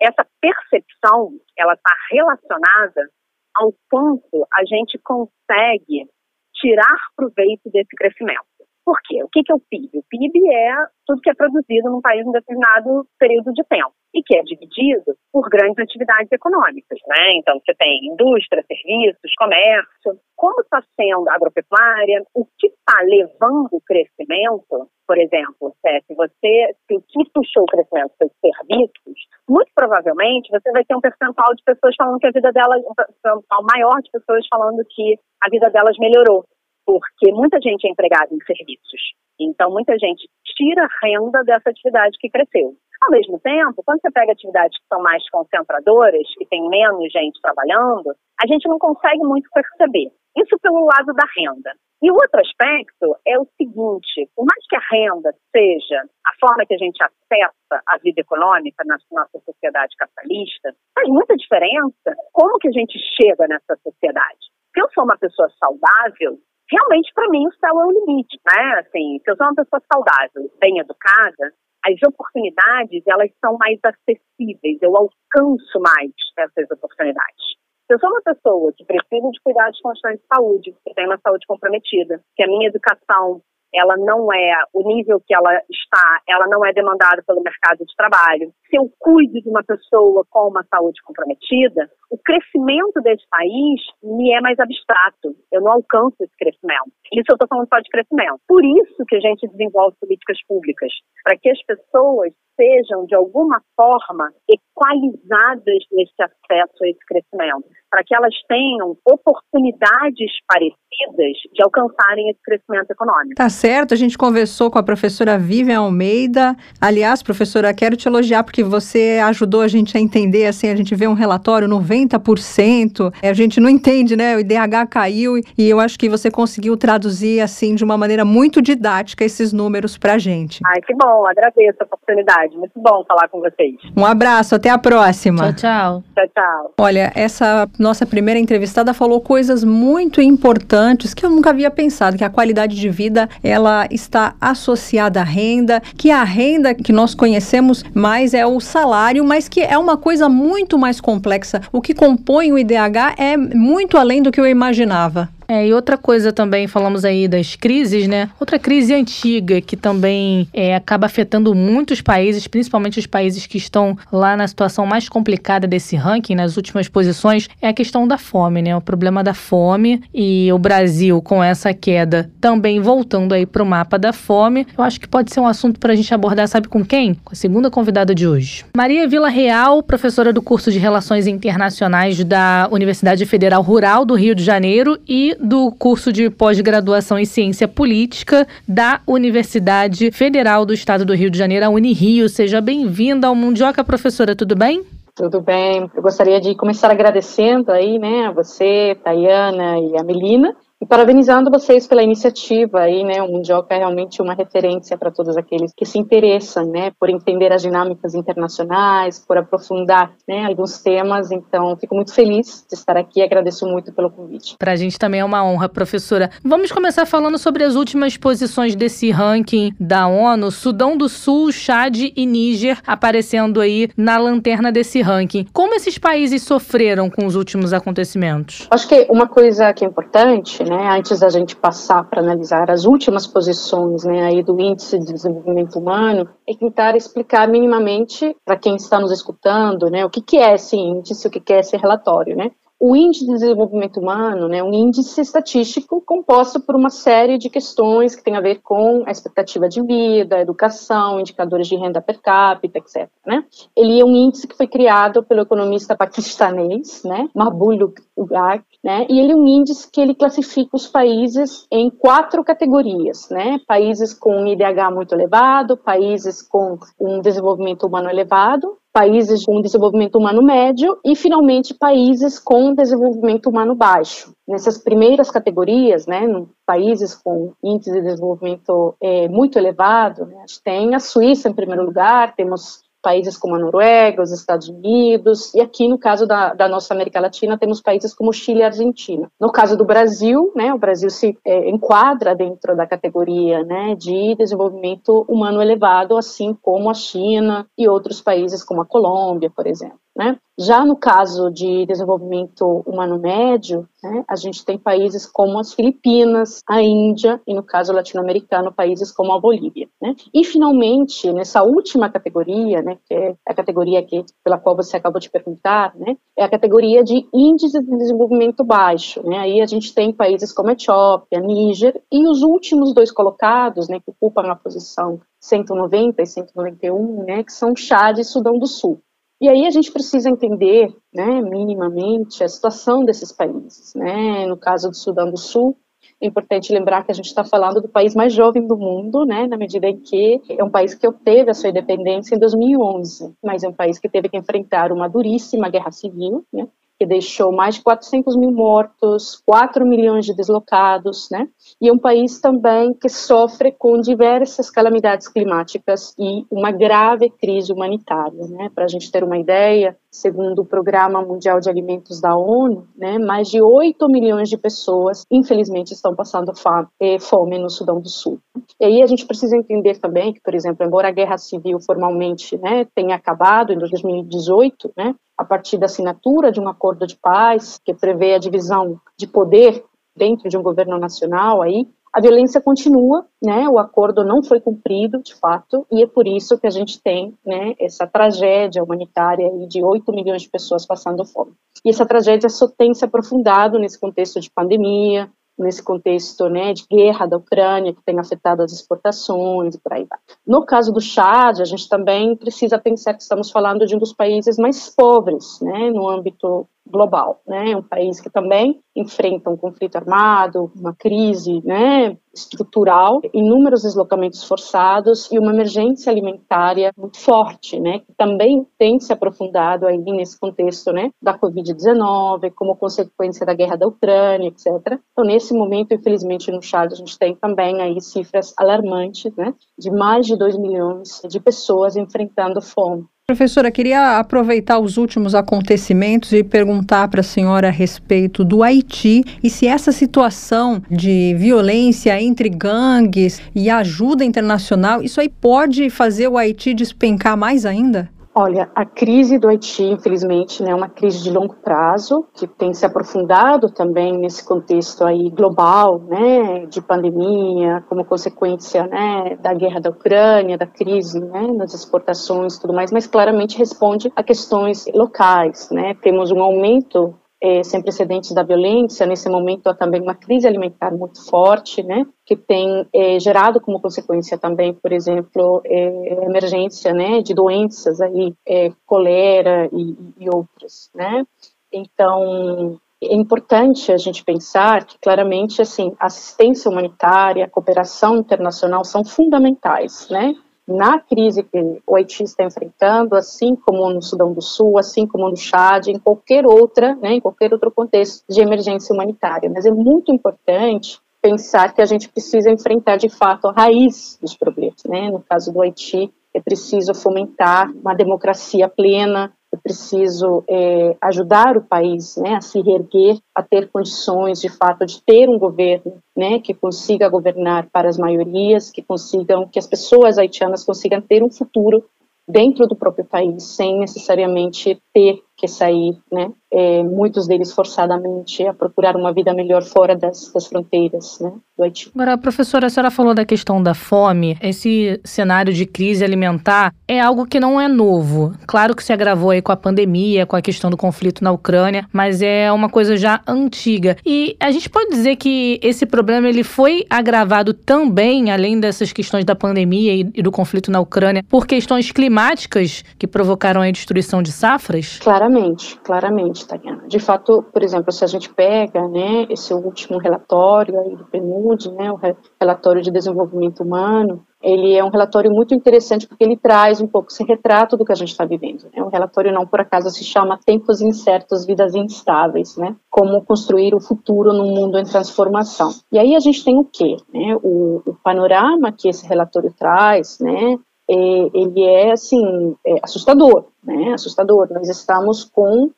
[0.00, 3.10] Essa percepção, ela está relacionada
[3.54, 6.08] ao quanto a gente consegue
[6.54, 8.57] tirar proveito desse crescimento.
[8.88, 9.22] Por quê?
[9.22, 9.98] O que é o PIB?
[9.98, 10.72] O PIB é
[11.06, 15.12] tudo que é produzido num país em determinado período de tempo e que é dividido
[15.30, 17.36] por grandes atividades econômicas, né?
[17.36, 20.16] Então você tem indústria, serviços, comércio.
[20.34, 22.24] Como está sendo agropecuária?
[22.32, 24.88] O que está levando o crescimento?
[25.06, 30.72] Por exemplo, se você, se o que puxou o crescimento foi serviços, muito provavelmente você
[30.72, 34.10] vai ter um percentual de pessoas falando que a vida delas, um percentual maior de
[34.10, 36.46] pessoas falando que a vida delas melhorou
[36.88, 39.12] porque muita gente é empregada em serviços.
[39.38, 42.72] Então, muita gente tira renda dessa atividade que cresceu.
[43.02, 47.38] Ao mesmo tempo, quando você pega atividades que são mais concentradoras, que tem menos gente
[47.42, 50.08] trabalhando, a gente não consegue muito perceber.
[50.34, 51.72] Isso pelo lado da renda.
[52.00, 56.64] E o outro aspecto é o seguinte: por mais que a renda seja a forma
[56.64, 62.58] que a gente acessa a vida econômica na nossa sociedade capitalista, faz muita diferença como
[62.58, 64.48] que a gente chega nessa sociedade.
[64.72, 66.38] Se eu sou uma pessoa saudável,
[66.70, 68.80] realmente para mim o céu é o limite, né?
[68.80, 71.52] Assim, se eu sou uma pessoa saudável, bem educada,
[71.84, 77.58] as oportunidades elas são mais acessíveis, eu alcanço mais essas oportunidades.
[77.86, 81.18] Se eu sou uma pessoa que precisa de cuidados constantes de saúde, que tem uma
[81.18, 83.40] saúde comprometida, que a minha educação
[83.74, 87.94] ela não é, o nível que ela está, ela não é demandada pelo mercado de
[87.96, 88.52] trabalho.
[88.68, 94.32] Se eu cuido de uma pessoa com uma saúde comprometida, o crescimento desse país me
[94.32, 95.34] é mais abstrato.
[95.52, 96.92] Eu não alcanço esse crescimento.
[97.12, 98.40] Isso eu estou falando só de crescimento.
[98.46, 103.62] Por isso que a gente desenvolve políticas públicas, para que as pessoas sejam, de alguma
[103.76, 112.28] forma, equalizadas nesse acesso a esse crescimento, para que elas tenham oportunidades parecidas de alcançarem
[112.30, 113.34] esse crescimento econômico.
[113.36, 116.56] Tá certo, a gente conversou com a professora Vivian Almeida.
[116.80, 120.94] Aliás, professora, quero te elogiar porque você ajudou a gente a entender, assim, a gente
[120.94, 124.36] vê um relatório 90%, a gente não entende, né?
[124.36, 128.60] O IDH caiu e eu acho que você conseguiu traduzir, assim, de uma maneira muito
[128.60, 130.60] didática esses números pra gente.
[130.66, 132.47] Ai, que bom, agradeço a oportunidade.
[132.54, 133.76] Muito bom falar com vocês.
[133.96, 135.52] Um abraço, até a próxima.
[135.52, 136.04] Tchau, tchau.
[136.14, 136.74] Tchau, tchau.
[136.78, 142.24] Olha, essa nossa primeira entrevistada falou coisas muito importantes que eu nunca havia pensado, que
[142.24, 147.84] a qualidade de vida, ela está associada à renda, que a renda que nós conhecemos
[147.94, 151.60] mais é o salário, mas que é uma coisa muito mais complexa.
[151.72, 155.28] O que compõe o IDH é muito além do que eu imaginava.
[155.50, 158.28] É, e outra coisa também, falamos aí das crises, né?
[158.38, 163.96] Outra crise antiga que também é, acaba afetando muitos países, principalmente os países que estão
[164.12, 168.60] lá na situação mais complicada desse ranking, nas últimas posições, é a questão da fome,
[168.60, 168.76] né?
[168.76, 173.66] O problema da fome e o Brasil com essa queda também voltando aí para o
[173.66, 174.66] mapa da fome.
[174.76, 177.14] Eu acho que pode ser um assunto para a gente abordar, sabe com quem?
[177.14, 178.66] Com a segunda convidada de hoje.
[178.76, 184.34] Maria Vila Real, professora do curso de Relações Internacionais da Universidade Federal Rural do Rio
[184.34, 191.04] de Janeiro e do curso de pós-graduação em Ciência Política da Universidade Federal do Estado
[191.04, 192.28] do Rio de Janeiro, a Unirio.
[192.28, 194.84] Seja bem-vinda ao Mundioca, professora, tudo bem?
[195.14, 195.90] Tudo bem.
[195.94, 201.50] Eu gostaria de começar agradecendo aí, né, a você, Tayana e a Melina, e parabenizando
[201.50, 203.20] vocês pela iniciativa aí, né?
[203.20, 207.52] O Mundioca é realmente uma referência para todos aqueles que se interessam, né, por entender
[207.52, 211.32] as dinâmicas internacionais, por aprofundar, né, alguns temas.
[211.32, 214.54] Então, fico muito feliz de estar aqui e agradeço muito pelo convite.
[214.58, 216.30] Para a gente também é uma honra, professora.
[216.44, 220.50] Vamos começar falando sobre as últimas posições desse ranking da ONU.
[220.50, 225.46] Sudão do Sul, Chad e Níger aparecendo aí na lanterna desse ranking.
[225.52, 228.68] Como esses países sofreram com os últimos acontecimentos?
[228.70, 232.84] Acho que uma coisa que é importante né, antes da gente passar para analisar as
[232.84, 238.76] últimas posições né, aí do Índice de Desenvolvimento Humano, é tentar explicar minimamente para quem
[238.76, 241.76] está nos escutando né, o que, que é esse índice, o que, que é esse
[241.76, 242.36] relatório.
[242.36, 242.50] Né?
[242.80, 247.50] O Índice de Desenvolvimento Humano é né, um índice estatístico composto por uma série de
[247.50, 252.20] questões que tem a ver com a expectativa de vida, educação, indicadores de renda per
[252.20, 253.08] capita, etc.
[253.26, 253.44] Né?
[253.76, 259.18] Ele é um índice que foi criado pelo economista paquistanês, né, Mabul Ugak, né, e
[259.18, 264.46] ele é um índice que ele classifica os países em quatro categorias, né, países com
[264.46, 271.14] IDH muito elevado, países com um desenvolvimento humano elevado, países com desenvolvimento humano médio e,
[271.14, 274.32] finalmente, países com desenvolvimento humano baixo.
[274.46, 276.22] Nessas primeiras categorias, né,
[276.66, 282.34] países com índice de desenvolvimento é, muito elevado, né, tem a Suíça em primeiro lugar,
[282.34, 286.94] temos países como a Noruega, os Estados Unidos, e aqui no caso da, da nossa
[286.94, 289.30] América Latina temos países como Chile e Argentina.
[289.40, 294.34] No caso do Brasil, né, o Brasil se é, enquadra dentro da categoria né, de
[294.36, 299.98] desenvolvimento humano elevado, assim como a China e outros países como a Colômbia, por exemplo.
[300.18, 300.36] Né?
[300.58, 306.60] Já no caso de desenvolvimento humano médio, né, a gente tem países como as Filipinas,
[306.68, 309.88] a Índia e, no caso latino-americano, países como a Bolívia.
[310.02, 310.16] Né?
[310.34, 315.20] E, finalmente, nessa última categoria, né, que é a categoria que, pela qual você acabou
[315.20, 319.24] de perguntar, né, é a categoria de índice de desenvolvimento baixo.
[319.24, 319.38] Né?
[319.38, 324.02] Aí a gente tem países como a Etiópia, Níger e os últimos dois colocados, que
[324.10, 329.00] ocupam a posição 190 e 191, né, que são Chad e Sudão do Sul.
[329.40, 333.94] E aí a gente precisa entender, né, minimamente, a situação desses países.
[333.94, 334.46] Né?
[334.46, 335.76] No caso do Sudão do Sul,
[336.20, 339.46] é importante lembrar que a gente está falando do país mais jovem do mundo, né,
[339.46, 343.62] na medida em que é um país que obteve a sua independência em 2011, mas
[343.62, 346.66] é um país que teve que enfrentar uma duríssima guerra civil, né,
[346.98, 351.48] que deixou mais de 400 mil mortos, 4 milhões de deslocados, né?
[351.80, 357.72] E é um país também que sofre com diversas calamidades climáticas e uma grave crise
[357.72, 358.68] humanitária, né?
[358.74, 363.18] Para a gente ter uma ideia, segundo o Programa Mundial de Alimentos da ONU, né,
[363.18, 366.52] mais de 8 milhões de pessoas, infelizmente, estão passando
[367.00, 368.38] eh, fome no Sudão do Sul.
[368.80, 372.56] E aí a gente precisa entender também que, por exemplo, embora a guerra civil formalmente
[372.58, 377.78] né, tenha acabado em 2018, né, a partir da assinatura de um acordo de paz
[377.84, 379.84] que prevê a divisão de poder
[380.16, 383.68] dentro de um governo nacional aí, a violência continua, né?
[383.68, 387.36] O acordo não foi cumprido, de fato, e é por isso que a gente tem,
[387.44, 391.52] né, essa tragédia humanitária de 8 milhões de pessoas passando fome.
[391.84, 396.86] E essa tragédia só tem se aprofundado nesse contexto de pandemia, nesse contexto né, de
[396.88, 400.18] guerra da Ucrânia, que tem afetado as exportações e por aí vai.
[400.46, 404.12] No caso do Chad, a gente também precisa pensar que estamos falando de um dos
[404.12, 407.76] países mais pobres né, no âmbito global, né?
[407.76, 415.30] Um país que também enfrenta um conflito armado, uma crise, né, estrutural, inúmeros deslocamentos forçados
[415.30, 420.92] e uma emergência alimentária muito forte, né, que também tem se aprofundado aí nesse contexto,
[420.92, 424.98] né, da Covid-19, como consequência da guerra da Ucrânia, etc.
[425.12, 429.90] Então, nesse momento, infelizmente, no Chad, a gente tem também aí cifras alarmantes, né, de
[429.90, 433.06] mais de 2 milhões de pessoas enfrentando fome.
[433.30, 439.22] Professora, queria aproveitar os últimos acontecimentos e perguntar para a senhora a respeito do Haiti
[439.42, 446.26] e se essa situação de violência entre gangues e ajuda internacional, isso aí pode fazer
[446.26, 448.08] o Haiti despencar mais ainda?
[448.40, 452.72] Olha, a crise do Haiti, infelizmente, né, é uma crise de longo prazo, que tem
[452.72, 459.80] se aprofundado também nesse contexto aí global, né, de pandemia, como consequência, né, da guerra
[459.80, 464.86] da Ucrânia, da crise, né, nas exportações e tudo mais, mas claramente responde a questões
[464.94, 470.14] locais, né, temos um aumento é, sem precedentes da violência, nesse momento há também uma
[470.14, 476.24] crise alimentar muito forte, né, que tem é, gerado como consequência também, por exemplo, é,
[476.24, 481.24] emergência, né, de doenças aí, é, colera e, e outras, né.
[481.72, 490.08] Então, é importante a gente pensar que claramente assim assistência humanitária, cooperação internacional são fundamentais,
[490.10, 490.34] né?
[490.68, 495.28] Na crise que o Haiti está enfrentando, assim como no Sudão do Sul, assim como
[495.28, 499.50] no Chad, em qualquer outra, né, em qualquer outro contexto de emergência humanitária.
[499.52, 504.36] Mas é muito importante pensar que a gente precisa enfrentar de fato a raiz dos
[504.36, 505.10] problemas, né?
[505.10, 511.62] No caso do Haiti, é preciso fomentar uma democracia plena, é preciso é, ajudar o
[511.62, 516.38] país né, a se reerguer, a ter condições de fato de ter um governo né,
[516.38, 521.30] que consiga governar para as maiorias, que consigam, que as pessoas haitianas consigam ter um
[521.30, 521.84] futuro
[522.28, 526.30] dentro do próprio país, sem necessariamente ter que sair, né?
[526.50, 531.30] É, muitos deles forçadamente a procurar uma vida melhor fora das, das fronteiras, né?
[531.56, 531.90] Do Haiti.
[531.94, 534.36] Agora, professora, a senhora falou da questão da fome.
[534.42, 538.32] Esse cenário de crise alimentar é algo que não é novo.
[538.46, 541.86] Claro que se agravou aí com a pandemia, com a questão do conflito na Ucrânia,
[541.92, 543.96] mas é uma coisa já antiga.
[544.04, 549.24] E a gente pode dizer que esse problema ele foi agravado também, além dessas questões
[549.24, 554.20] da pandemia e, e do conflito na Ucrânia, por questões climáticas que provocaram a destruição
[554.22, 554.98] de safras?
[554.98, 556.88] Claro Claramente, claramente, Tariana.
[556.88, 561.70] De fato, por exemplo, se a gente pega, né, esse último relatório aí do PNUD,
[561.72, 562.00] né, o
[562.40, 567.08] relatório de desenvolvimento humano, ele é um relatório muito interessante porque ele traz um pouco
[567.10, 568.64] esse retrato do que a gente está vivendo.
[568.74, 568.82] Né?
[568.82, 572.76] O relatório não por acaso se chama Tempos Incertos, Vidas Instáveis, né?
[572.88, 575.70] Como construir o futuro num mundo em transformação.
[575.92, 576.96] E aí a gente tem o quê?
[577.12, 577.36] Né?
[577.42, 580.56] O, o panorama que esse relatório traz, né?
[580.90, 583.92] É, ele é assim é assustador, né?
[583.92, 584.48] Assustador.
[584.50, 585.70] Nós estamos com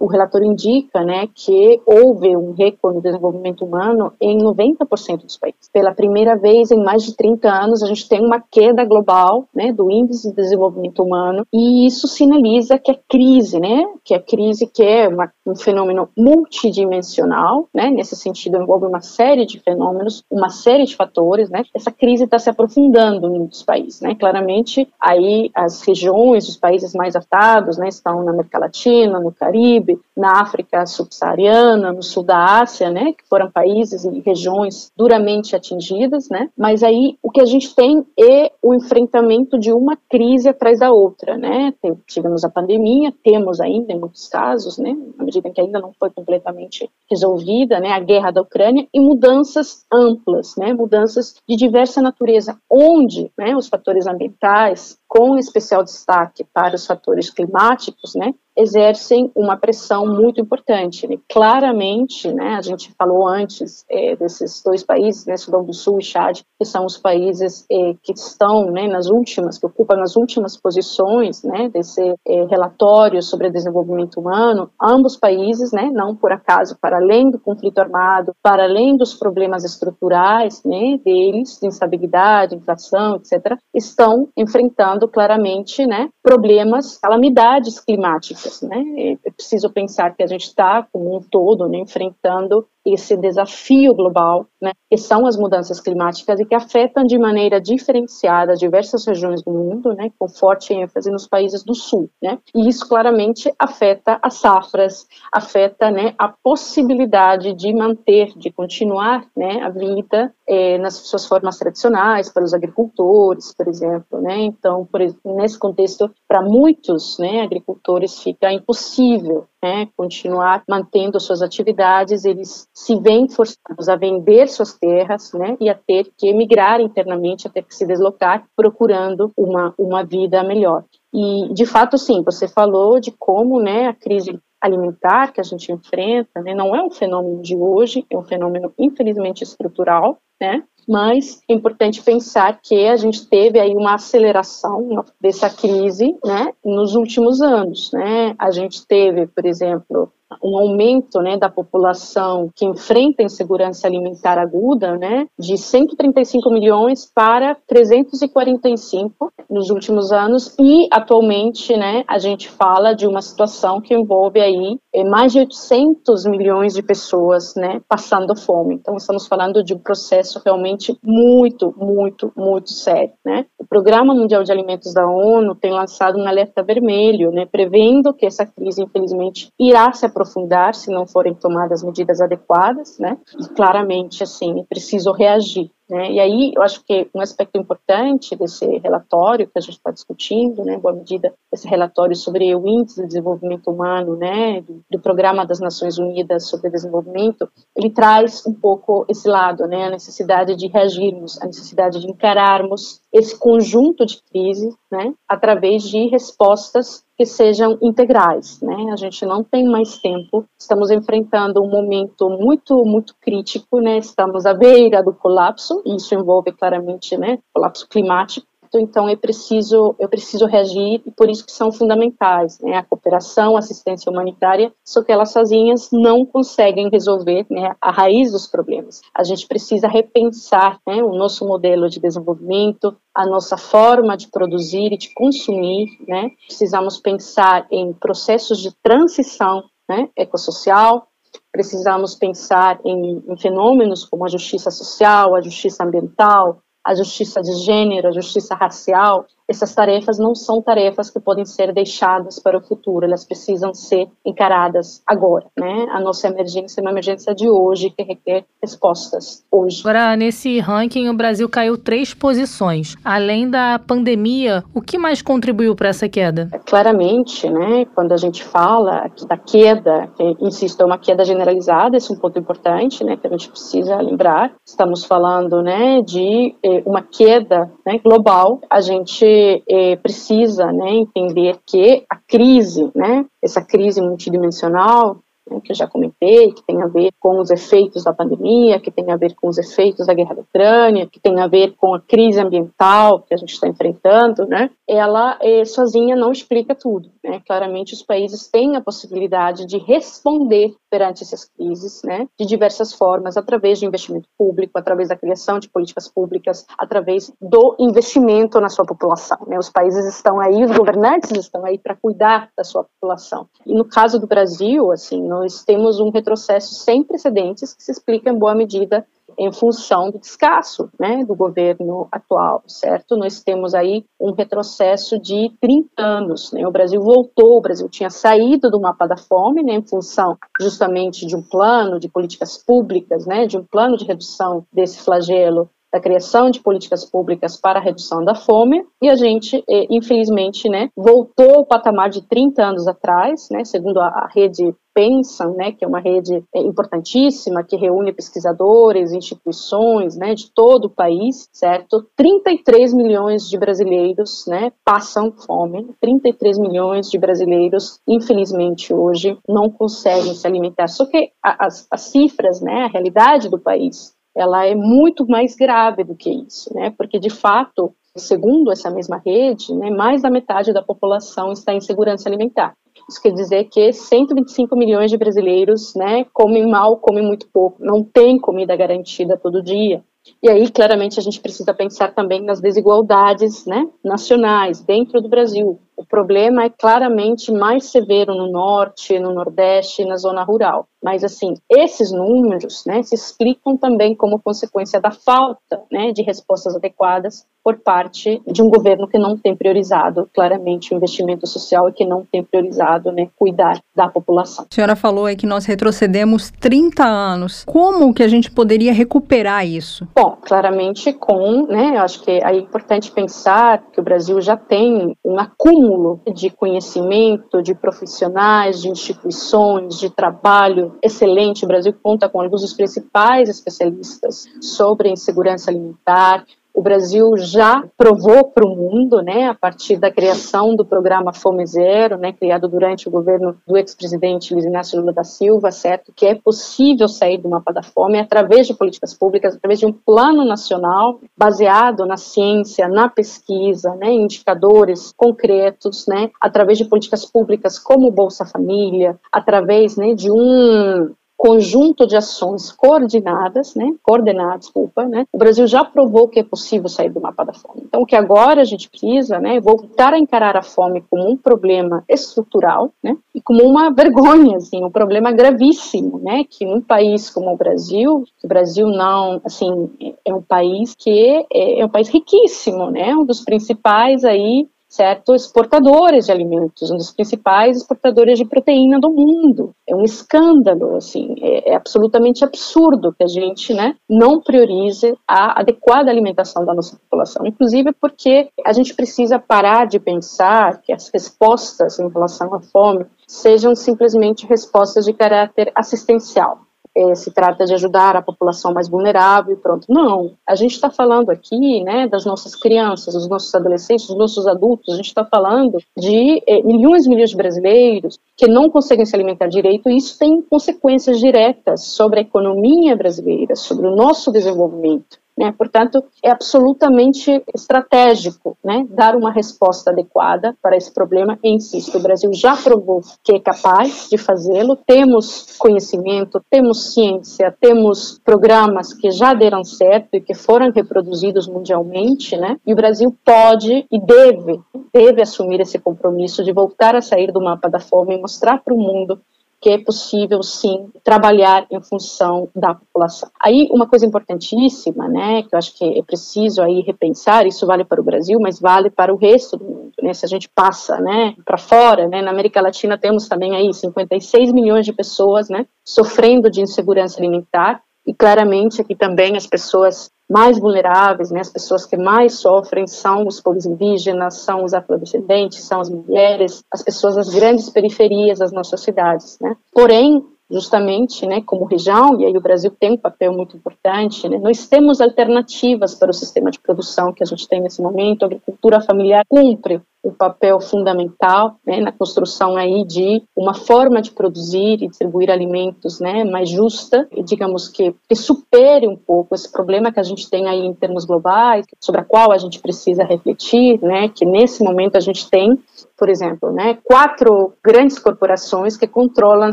[0.00, 5.68] o relatório indica né, que houve um recorde no desenvolvimento humano em 90% dos países.
[5.72, 9.72] Pela primeira vez em mais de 30 anos, a gente tem uma queda global né,
[9.72, 14.66] do índice de desenvolvimento humano, e isso sinaliza que a crise, né, que a crise
[14.66, 20.48] que é uma, um fenômeno multidimensional, né, nesse sentido envolve uma série de fenômenos, uma
[20.48, 24.00] série de fatores, né, essa crise está se aprofundando em muitos países.
[24.00, 29.32] Né, claramente, aí as regiões, os países mais afetados né, estão na América Latina, no
[29.32, 34.90] Caribe, Caribe, na África subsaariana, no sul da Ásia, né, que foram países e regiões
[34.96, 39.96] duramente atingidas, né, mas aí o que a gente tem é o enfrentamento de uma
[40.10, 41.72] crise atrás da outra, né,
[42.06, 45.92] tivemos a pandemia, temos ainda em muitos casos, né, na medida em que ainda não
[45.98, 52.02] foi completamente resolvida, né, a guerra da Ucrânia e mudanças amplas, né, mudanças de diversa
[52.02, 59.30] natureza, onde, né, os fatores ambientais, com especial destaque para os fatores climáticos, né, exercem
[59.34, 61.06] uma pressão muito importante.
[61.06, 61.16] Né?
[61.30, 66.04] Claramente, né, a gente falou antes é, desses dois países, né, Sudão do Sul e
[66.04, 70.56] Chad, que são os países é, que estão né, nas últimas, que ocupam as últimas
[70.60, 74.70] posições né, desse é, relatório sobre desenvolvimento humano.
[74.80, 79.64] Ambos países, né, não por acaso, para além do conflito armado, para além dos problemas
[79.64, 88.41] estruturais né, deles, de instabilidade, inflação, etc., estão enfrentando claramente né, problemas, calamidades climáticas.
[88.62, 89.18] Né?
[89.24, 94.46] É preciso pensar que a gente está, como um todo, né, enfrentando esse desafio global,
[94.60, 99.52] né, que são as mudanças climáticas e que afetam de maneira diferenciada diversas regiões do
[99.52, 104.34] mundo, né, com forte ênfase nos países do sul, né, e isso claramente afeta as
[104.34, 111.26] safras, afeta, né, a possibilidade de manter, de continuar, né, a vida é, nas suas
[111.26, 117.42] formas tradicionais para os agricultores, por exemplo, né, então, por, nesse contexto, para muitos, né,
[117.42, 124.78] agricultores fica impossível, né, continuar mantendo suas atividades, eles se veem forçados a vender suas
[124.78, 129.74] terras, né, e a ter que emigrar internamente, a ter que se deslocar, procurando uma,
[129.78, 130.84] uma vida melhor.
[131.12, 135.72] E, de fato, sim, você falou de como, né, a crise alimentar que a gente
[135.72, 140.62] enfrenta, né, não é um fenômeno de hoje, é um fenômeno infelizmente estrutural, né?
[140.88, 146.94] Mas é importante pensar que a gente teve aí uma aceleração dessa crise, né, nos
[146.94, 148.34] últimos anos, né?
[148.38, 150.12] A gente teve, por exemplo,
[150.42, 157.56] um aumento né, da população que enfrenta insegurança alimentar aguda né, de 135 milhões para
[157.66, 164.40] 345 nos últimos anos e atualmente né, a gente fala de uma situação que envolve
[164.40, 168.74] aí é, mais de 800 milhões de pessoas né, passando fome.
[168.74, 173.12] Então estamos falando de um processo realmente muito, muito, muito sério.
[173.24, 173.46] Né?
[173.58, 178.26] O Programa Mundial de Alimentos da ONU tem lançado um alerta vermelho, né, prevendo que
[178.26, 183.18] essa crise infelizmente irá se aprofundar aprofundar se não forem tomadas medidas adequadas, né?
[183.38, 185.70] E claramente, assim, preciso reagir.
[185.92, 186.12] Né?
[186.12, 190.64] E aí, eu acho que um aspecto importante desse relatório que a gente está discutindo,
[190.64, 195.44] né, boa medida, esse relatório sobre o índice de desenvolvimento humano, né, do, do, Programa
[195.44, 197.46] das Nações Unidas sobre Desenvolvimento,
[197.76, 203.02] ele traz um pouco esse lado, né, a necessidade de reagirmos, a necessidade de encararmos
[203.12, 208.90] esse conjunto de crises, né, através de respostas que sejam integrais, né?
[208.92, 210.44] A gente não tem mais tempo.
[210.58, 213.98] Estamos enfrentando um momento muito, muito crítico, né?
[213.98, 215.80] Estamos à beira do colapso.
[215.86, 221.44] Isso envolve claramente, né, colapso climático então é preciso, eu preciso reagir e por isso
[221.44, 222.76] que são fundamentais, né?
[222.76, 228.32] A cooperação, a assistência humanitária, só que elas sozinhas não conseguem resolver, né, a raiz
[228.32, 229.00] dos problemas.
[229.14, 234.92] A gente precisa repensar, né, o nosso modelo de desenvolvimento, a nossa forma de produzir
[234.92, 236.30] e de consumir, né?
[236.46, 241.08] Precisamos pensar em processos de transição, né, ecossocial,
[241.50, 247.52] precisamos pensar em, em, fenômenos como a justiça social, a justiça ambiental, a justiça de
[247.64, 252.60] gênero, a justiça racial, essas tarefas não são tarefas que podem ser deixadas para o
[252.60, 255.86] futuro, elas precisam ser encaradas agora, né?
[255.92, 259.80] A nossa emergência é uma emergência de hoje que requer respostas hoje.
[259.80, 262.94] Agora, nesse ranking, o Brasil caiu três posições.
[263.04, 266.48] Além da pandemia, o que mais contribuiu para essa queda?
[266.52, 271.96] É, claramente, né, quando a gente fala da queda, que, insisto, é uma queda generalizada,
[271.96, 274.52] esse é um ponto importante, né, que a gente precisa lembrar.
[274.66, 278.60] Estamos falando, né, de eh, uma queda né, global.
[278.70, 279.31] A gente
[279.68, 285.20] é, precisa né, entender que a crise, né, essa crise multidimensional,
[285.60, 289.10] que eu já comentei, que tem a ver com os efeitos da pandemia, que tem
[289.10, 292.00] a ver com os efeitos da guerra da Ucrânia, que tem a ver com a
[292.00, 294.70] crise ambiental que a gente está enfrentando, né?
[294.88, 297.40] Ela é, sozinha não explica tudo, né?
[297.46, 302.28] Claramente os países têm a possibilidade de responder perante essas crises, né?
[302.38, 307.76] De diversas formas, através de investimento público, através da criação de políticas públicas, através do
[307.78, 309.58] investimento na sua população, né?
[309.58, 313.46] Os países estão aí, os governantes estão aí para cuidar da sua população.
[313.66, 315.22] E no caso do Brasil, assim,
[315.64, 319.06] temos um retrocesso sem precedentes que se explica em boa medida
[319.38, 323.16] em função do descasso né, do governo atual, certo?
[323.16, 326.52] Nós temos aí um retrocesso de 30 anos.
[326.52, 326.66] Né?
[326.66, 331.26] O Brasil voltou, o Brasil tinha saído do mapa da fome, né, em função justamente
[331.26, 336.00] de um plano de políticas públicas, né, de um plano de redução desse flagelo da
[336.00, 340.88] criação de políticas públicas para a redução da fome, e a gente, eh, infelizmente, né,
[340.96, 345.88] voltou ao patamar de 30 anos atrás, né, segundo a, rede Pensam, né, que é
[345.88, 352.06] uma rede é, importantíssima, que reúne pesquisadores, instituições, né, de todo o país, certo?
[352.14, 355.88] 33 milhões de brasileiros, né, passam fome.
[355.98, 360.88] 33 milhões de brasileiros, infelizmente, hoje não conseguem se alimentar.
[360.88, 366.04] Só que as, as cifras, né, a realidade do país, ela é muito mais grave
[366.04, 366.92] do que isso, né?
[366.96, 371.80] Porque de fato, segundo essa mesma rede, né, mais da metade da população está em
[371.80, 372.74] segurança alimentar.
[373.08, 378.02] Isso quer dizer que 125 milhões de brasileiros, né, comem mal, comem muito pouco, não
[378.02, 380.02] tem comida garantida todo dia.
[380.40, 385.80] E aí, claramente, a gente precisa pensar também nas desigualdades né, nacionais dentro do Brasil.
[385.96, 390.86] O problema é claramente mais severo no norte, no nordeste, na zona rural.
[391.02, 396.76] Mas, assim, esses números né, se explicam também como consequência da falta né, de respostas
[396.76, 401.92] adequadas por parte de um governo que não tem priorizado claramente o investimento social e
[401.92, 404.66] que não tem priorizado né, cuidar da população.
[404.70, 407.64] A senhora falou aí que nós retrocedemos 30 anos.
[407.64, 410.06] Como que a gente poderia recuperar isso?
[410.14, 415.16] Bom, claramente com, né, eu acho que é importante pensar que o Brasil já tem
[415.24, 421.64] um acúmulo acúmulo de conhecimento, de profissionais, de instituições, de trabalho excelente.
[421.64, 428.44] O Brasil conta com alguns dos principais especialistas sobre insegurança alimentar, o Brasil já provou
[428.44, 433.08] para o mundo, né, a partir da criação do programa Fome Zero, né, criado durante
[433.08, 437.48] o governo do ex-presidente Luiz Inácio Lula da Silva, certo, que é possível sair do
[437.48, 442.88] mapa da fome através de políticas públicas, através de um plano nacional baseado na ciência,
[442.88, 450.14] na pesquisa, né, indicadores concretos, né, através de políticas públicas como Bolsa Família, através, né,
[450.14, 451.12] de um
[451.42, 456.88] conjunto de ações coordenadas, né, coordenadas, desculpa, né, o Brasil já provou que é possível
[456.88, 457.82] sair do mapa da fome.
[457.84, 461.28] Então, o que agora a gente precisa, né, é voltar a encarar a fome como
[461.28, 466.80] um problema estrutural, né, e como uma vergonha, assim, um problema gravíssimo, né, que num
[466.80, 469.90] país como o Brasil, o Brasil não, assim,
[470.24, 475.34] é um país que é, é um país riquíssimo, né, um dos principais aí certo?
[475.34, 479.74] Exportadores de alimentos, um dos principais exportadores de proteína do mundo.
[479.88, 485.58] É um escândalo, assim, é, é, absolutamente absurdo que a gente, né, não priorize a
[485.60, 491.08] adequada alimentação da nossa população, inclusive porque a gente precisa parar de pensar que as
[491.08, 496.58] respostas em relação à fome sejam simplesmente respostas de caráter assistencial
[496.96, 499.86] é, se trata de ajudar a população mais vulnerável e pronto.
[499.88, 504.46] Não, a gente está falando aqui, né, das nossas crianças, dos nossos adolescentes, dos nossos
[504.46, 509.06] adultos, a gente está falando de é, milhões e milhões de brasileiros que não conseguem
[509.06, 514.30] se alimentar direito e isso tem consequências diretas sobre a economia brasileira, sobre o nosso
[514.30, 515.21] desenvolvimento.
[515.36, 515.52] Né?
[515.56, 521.38] Portanto, é absolutamente estratégico né, dar uma resposta adequada para esse problema.
[521.42, 524.76] E insisto, o Brasil já provou que é capaz de fazê-lo.
[524.76, 532.36] Temos conhecimento, temos ciência, temos programas que já deram certo e que foram reproduzidos mundialmente,
[532.36, 532.58] né?
[532.66, 534.60] E o Brasil pode e deve,
[534.92, 538.74] deve assumir esse compromisso de voltar a sair do mapa da fome e mostrar para
[538.74, 539.20] o mundo
[539.62, 543.30] que é possível sim trabalhar em função da população.
[543.40, 547.84] Aí uma coisa importantíssima, né, que eu acho que é preciso aí repensar, isso vale
[547.84, 550.12] para o Brasil, mas vale para o resto do mundo, né?
[550.12, 554.52] Se a gente passa, né, para fora, né, na América Latina temos também aí 56
[554.52, 560.58] milhões de pessoas, né, sofrendo de insegurança alimentar e claramente aqui também as pessoas mais
[560.58, 565.80] vulneráveis, né, as pessoas que mais sofrem são os povos indígenas, são os afrodescendentes, são
[565.80, 569.54] as mulheres, as pessoas das grandes periferias das nossas cidades, né.
[569.72, 574.38] Porém, justamente, né, como região, e aí o Brasil tem um papel muito importante, né,
[574.38, 578.26] nós temos alternativas para o sistema de produção que a gente tem nesse momento, a
[578.26, 584.82] agricultura familiar cumpre um papel fundamental né, na construção aí de uma forma de produzir
[584.82, 590.00] e distribuir alimentos né, mais justa, digamos que, que supere um pouco esse problema que
[590.00, 594.08] a gente tem aí em termos globais, sobre a qual a gente precisa refletir, né,
[594.08, 595.56] que nesse momento a gente tem
[596.02, 599.52] por exemplo, né, quatro grandes corporações que controlam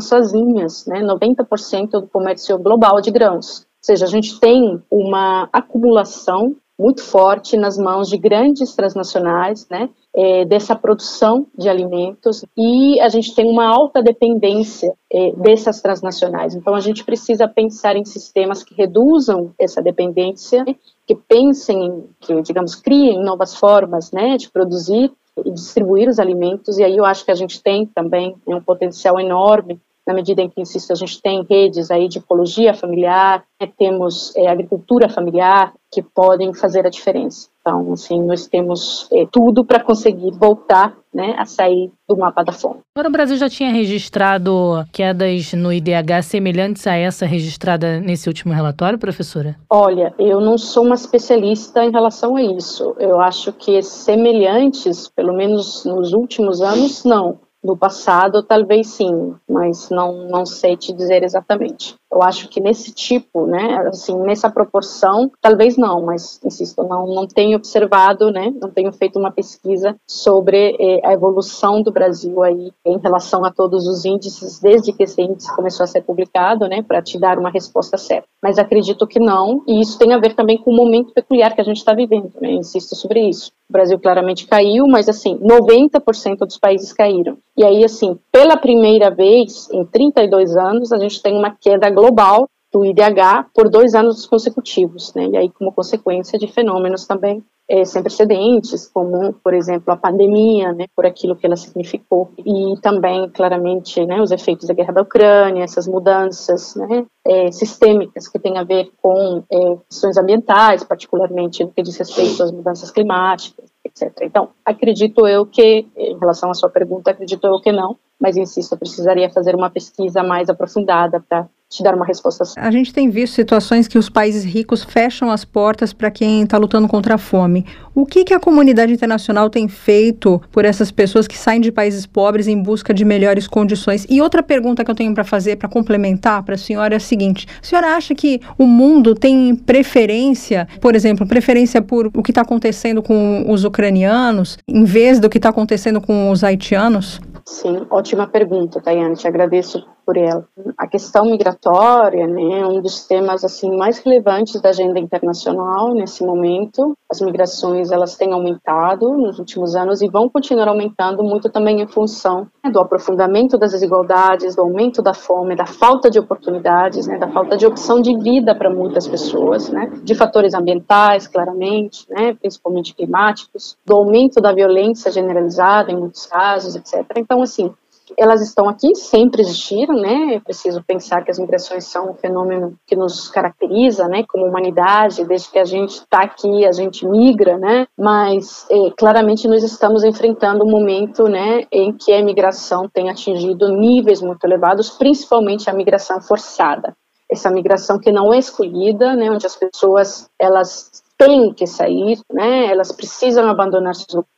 [0.00, 3.60] sozinhas né, 90% do comércio global de grãos.
[3.60, 9.90] Ou seja, a gente tem uma acumulação muito forte nas mãos de grandes transnacionais, né,
[10.12, 16.56] é, dessa produção de alimentos e a gente tem uma alta dependência é, dessas transnacionais.
[16.56, 20.64] Então a gente precisa pensar em sistemas que reduzam essa dependência,
[21.06, 25.12] que pensem, que digamos criem novas formas, né, de produzir
[25.44, 26.78] e distribuir os alimentos.
[26.78, 30.48] E aí eu acho que a gente tem também um potencial enorme na medida em
[30.48, 35.72] que, insisto, a gente tem redes aí de ecologia familiar, né, temos é, agricultura familiar,
[35.90, 37.48] que podem fazer a diferença.
[37.60, 42.52] Então, assim, nós temos é, tudo para conseguir voltar né, a sair do mapa da
[42.52, 42.80] fome.
[42.96, 48.52] Agora, o Brasil já tinha registrado quedas no IDH semelhantes a essa registrada nesse último
[48.52, 49.56] relatório, professora?
[49.68, 52.94] Olha, eu não sou uma especialista em relação a isso.
[52.98, 57.40] Eu acho que semelhantes, pelo menos nos últimos anos, não.
[57.62, 61.94] No passado, talvez sim, mas não, não sei te dizer exatamente.
[62.10, 67.26] Eu acho que nesse tipo, né, assim, nessa proporção, talvez não, mas insisto, não, não
[67.26, 72.72] tenho observado, né, não tenho feito uma pesquisa sobre eh, a evolução do Brasil aí
[72.84, 76.82] em relação a todos os índices desde que esse índice começou a ser publicado, né,
[76.82, 78.26] para te dar uma resposta certa.
[78.42, 81.60] Mas acredito que não, e isso tem a ver também com o momento peculiar que
[81.60, 83.52] a gente está vivendo, né, insisto sobre isso.
[83.70, 87.38] O Brasil claramente caiu, mas assim, 90% dos países caíram.
[87.56, 92.48] E aí, assim, pela primeira vez em 32 anos, a gente tem uma queda global
[92.72, 95.26] do IDH por dois anos consecutivos, né?
[95.26, 100.72] E aí, como consequência de fenômenos também é, sem precedentes, como, por exemplo, a pandemia,
[100.72, 105.02] né, por aquilo que ela significou, e também, claramente, né, os efeitos da guerra da
[105.02, 111.62] Ucrânia, essas mudanças né, é, sistêmicas que têm a ver com é, questões ambientais, particularmente
[111.62, 114.18] no que diz respeito às mudanças climáticas, etc.
[114.22, 118.72] Então, acredito eu que, em relação à sua pergunta, acredito eu que não, mas insisto,
[118.72, 122.42] eu precisaria fazer uma pesquisa mais aprofundada para te dar uma resposta.
[122.56, 126.58] A gente tem visto situações que os países ricos fecham as portas para quem está
[126.58, 127.64] lutando contra a fome.
[127.94, 132.06] O que, que a comunidade internacional tem feito por essas pessoas que saem de países
[132.06, 134.04] pobres em busca de melhores condições?
[134.10, 137.00] E outra pergunta que eu tenho para fazer, para complementar para a senhora, é a
[137.00, 142.32] seguinte: a senhora acha que o mundo tem preferência, por exemplo, preferência por o que
[142.32, 147.20] está acontecendo com os ucranianos, em vez do que está acontecendo com os haitianos?
[147.46, 150.44] Sim, ótima pergunta, Tayane, te agradeço por ela.
[150.76, 156.96] A questão migratória né, um dos temas assim mais relevantes da agenda internacional nesse momento.
[157.08, 161.86] As migrações elas têm aumentado nos últimos anos e vão continuar aumentando muito também em
[161.86, 167.16] função né, do aprofundamento das desigualdades, do aumento da fome, da falta de oportunidades, né,
[167.16, 172.34] da falta de opção de vida para muitas pessoas, né, de fatores ambientais, claramente, né,
[172.34, 177.04] principalmente climáticos, do aumento da violência generalizada em muitos casos, etc.
[177.16, 177.72] Então, assim,
[178.18, 180.40] elas estão aqui, sempre existiram, né?
[180.40, 185.50] Preciso pensar que as migrações são um fenômeno que nos caracteriza, né, como humanidade, desde
[185.50, 187.86] que a gente está aqui, a gente migra, né?
[187.98, 193.68] Mas é, claramente nós estamos enfrentando um momento, né, em que a imigração tem atingido
[193.68, 196.94] níveis muito elevados, principalmente a migração forçada.
[197.30, 202.66] Essa migração que não é escolhida, né, onde as pessoas elas têm que sair, né?
[202.66, 204.30] Elas precisam abandonar seus lugares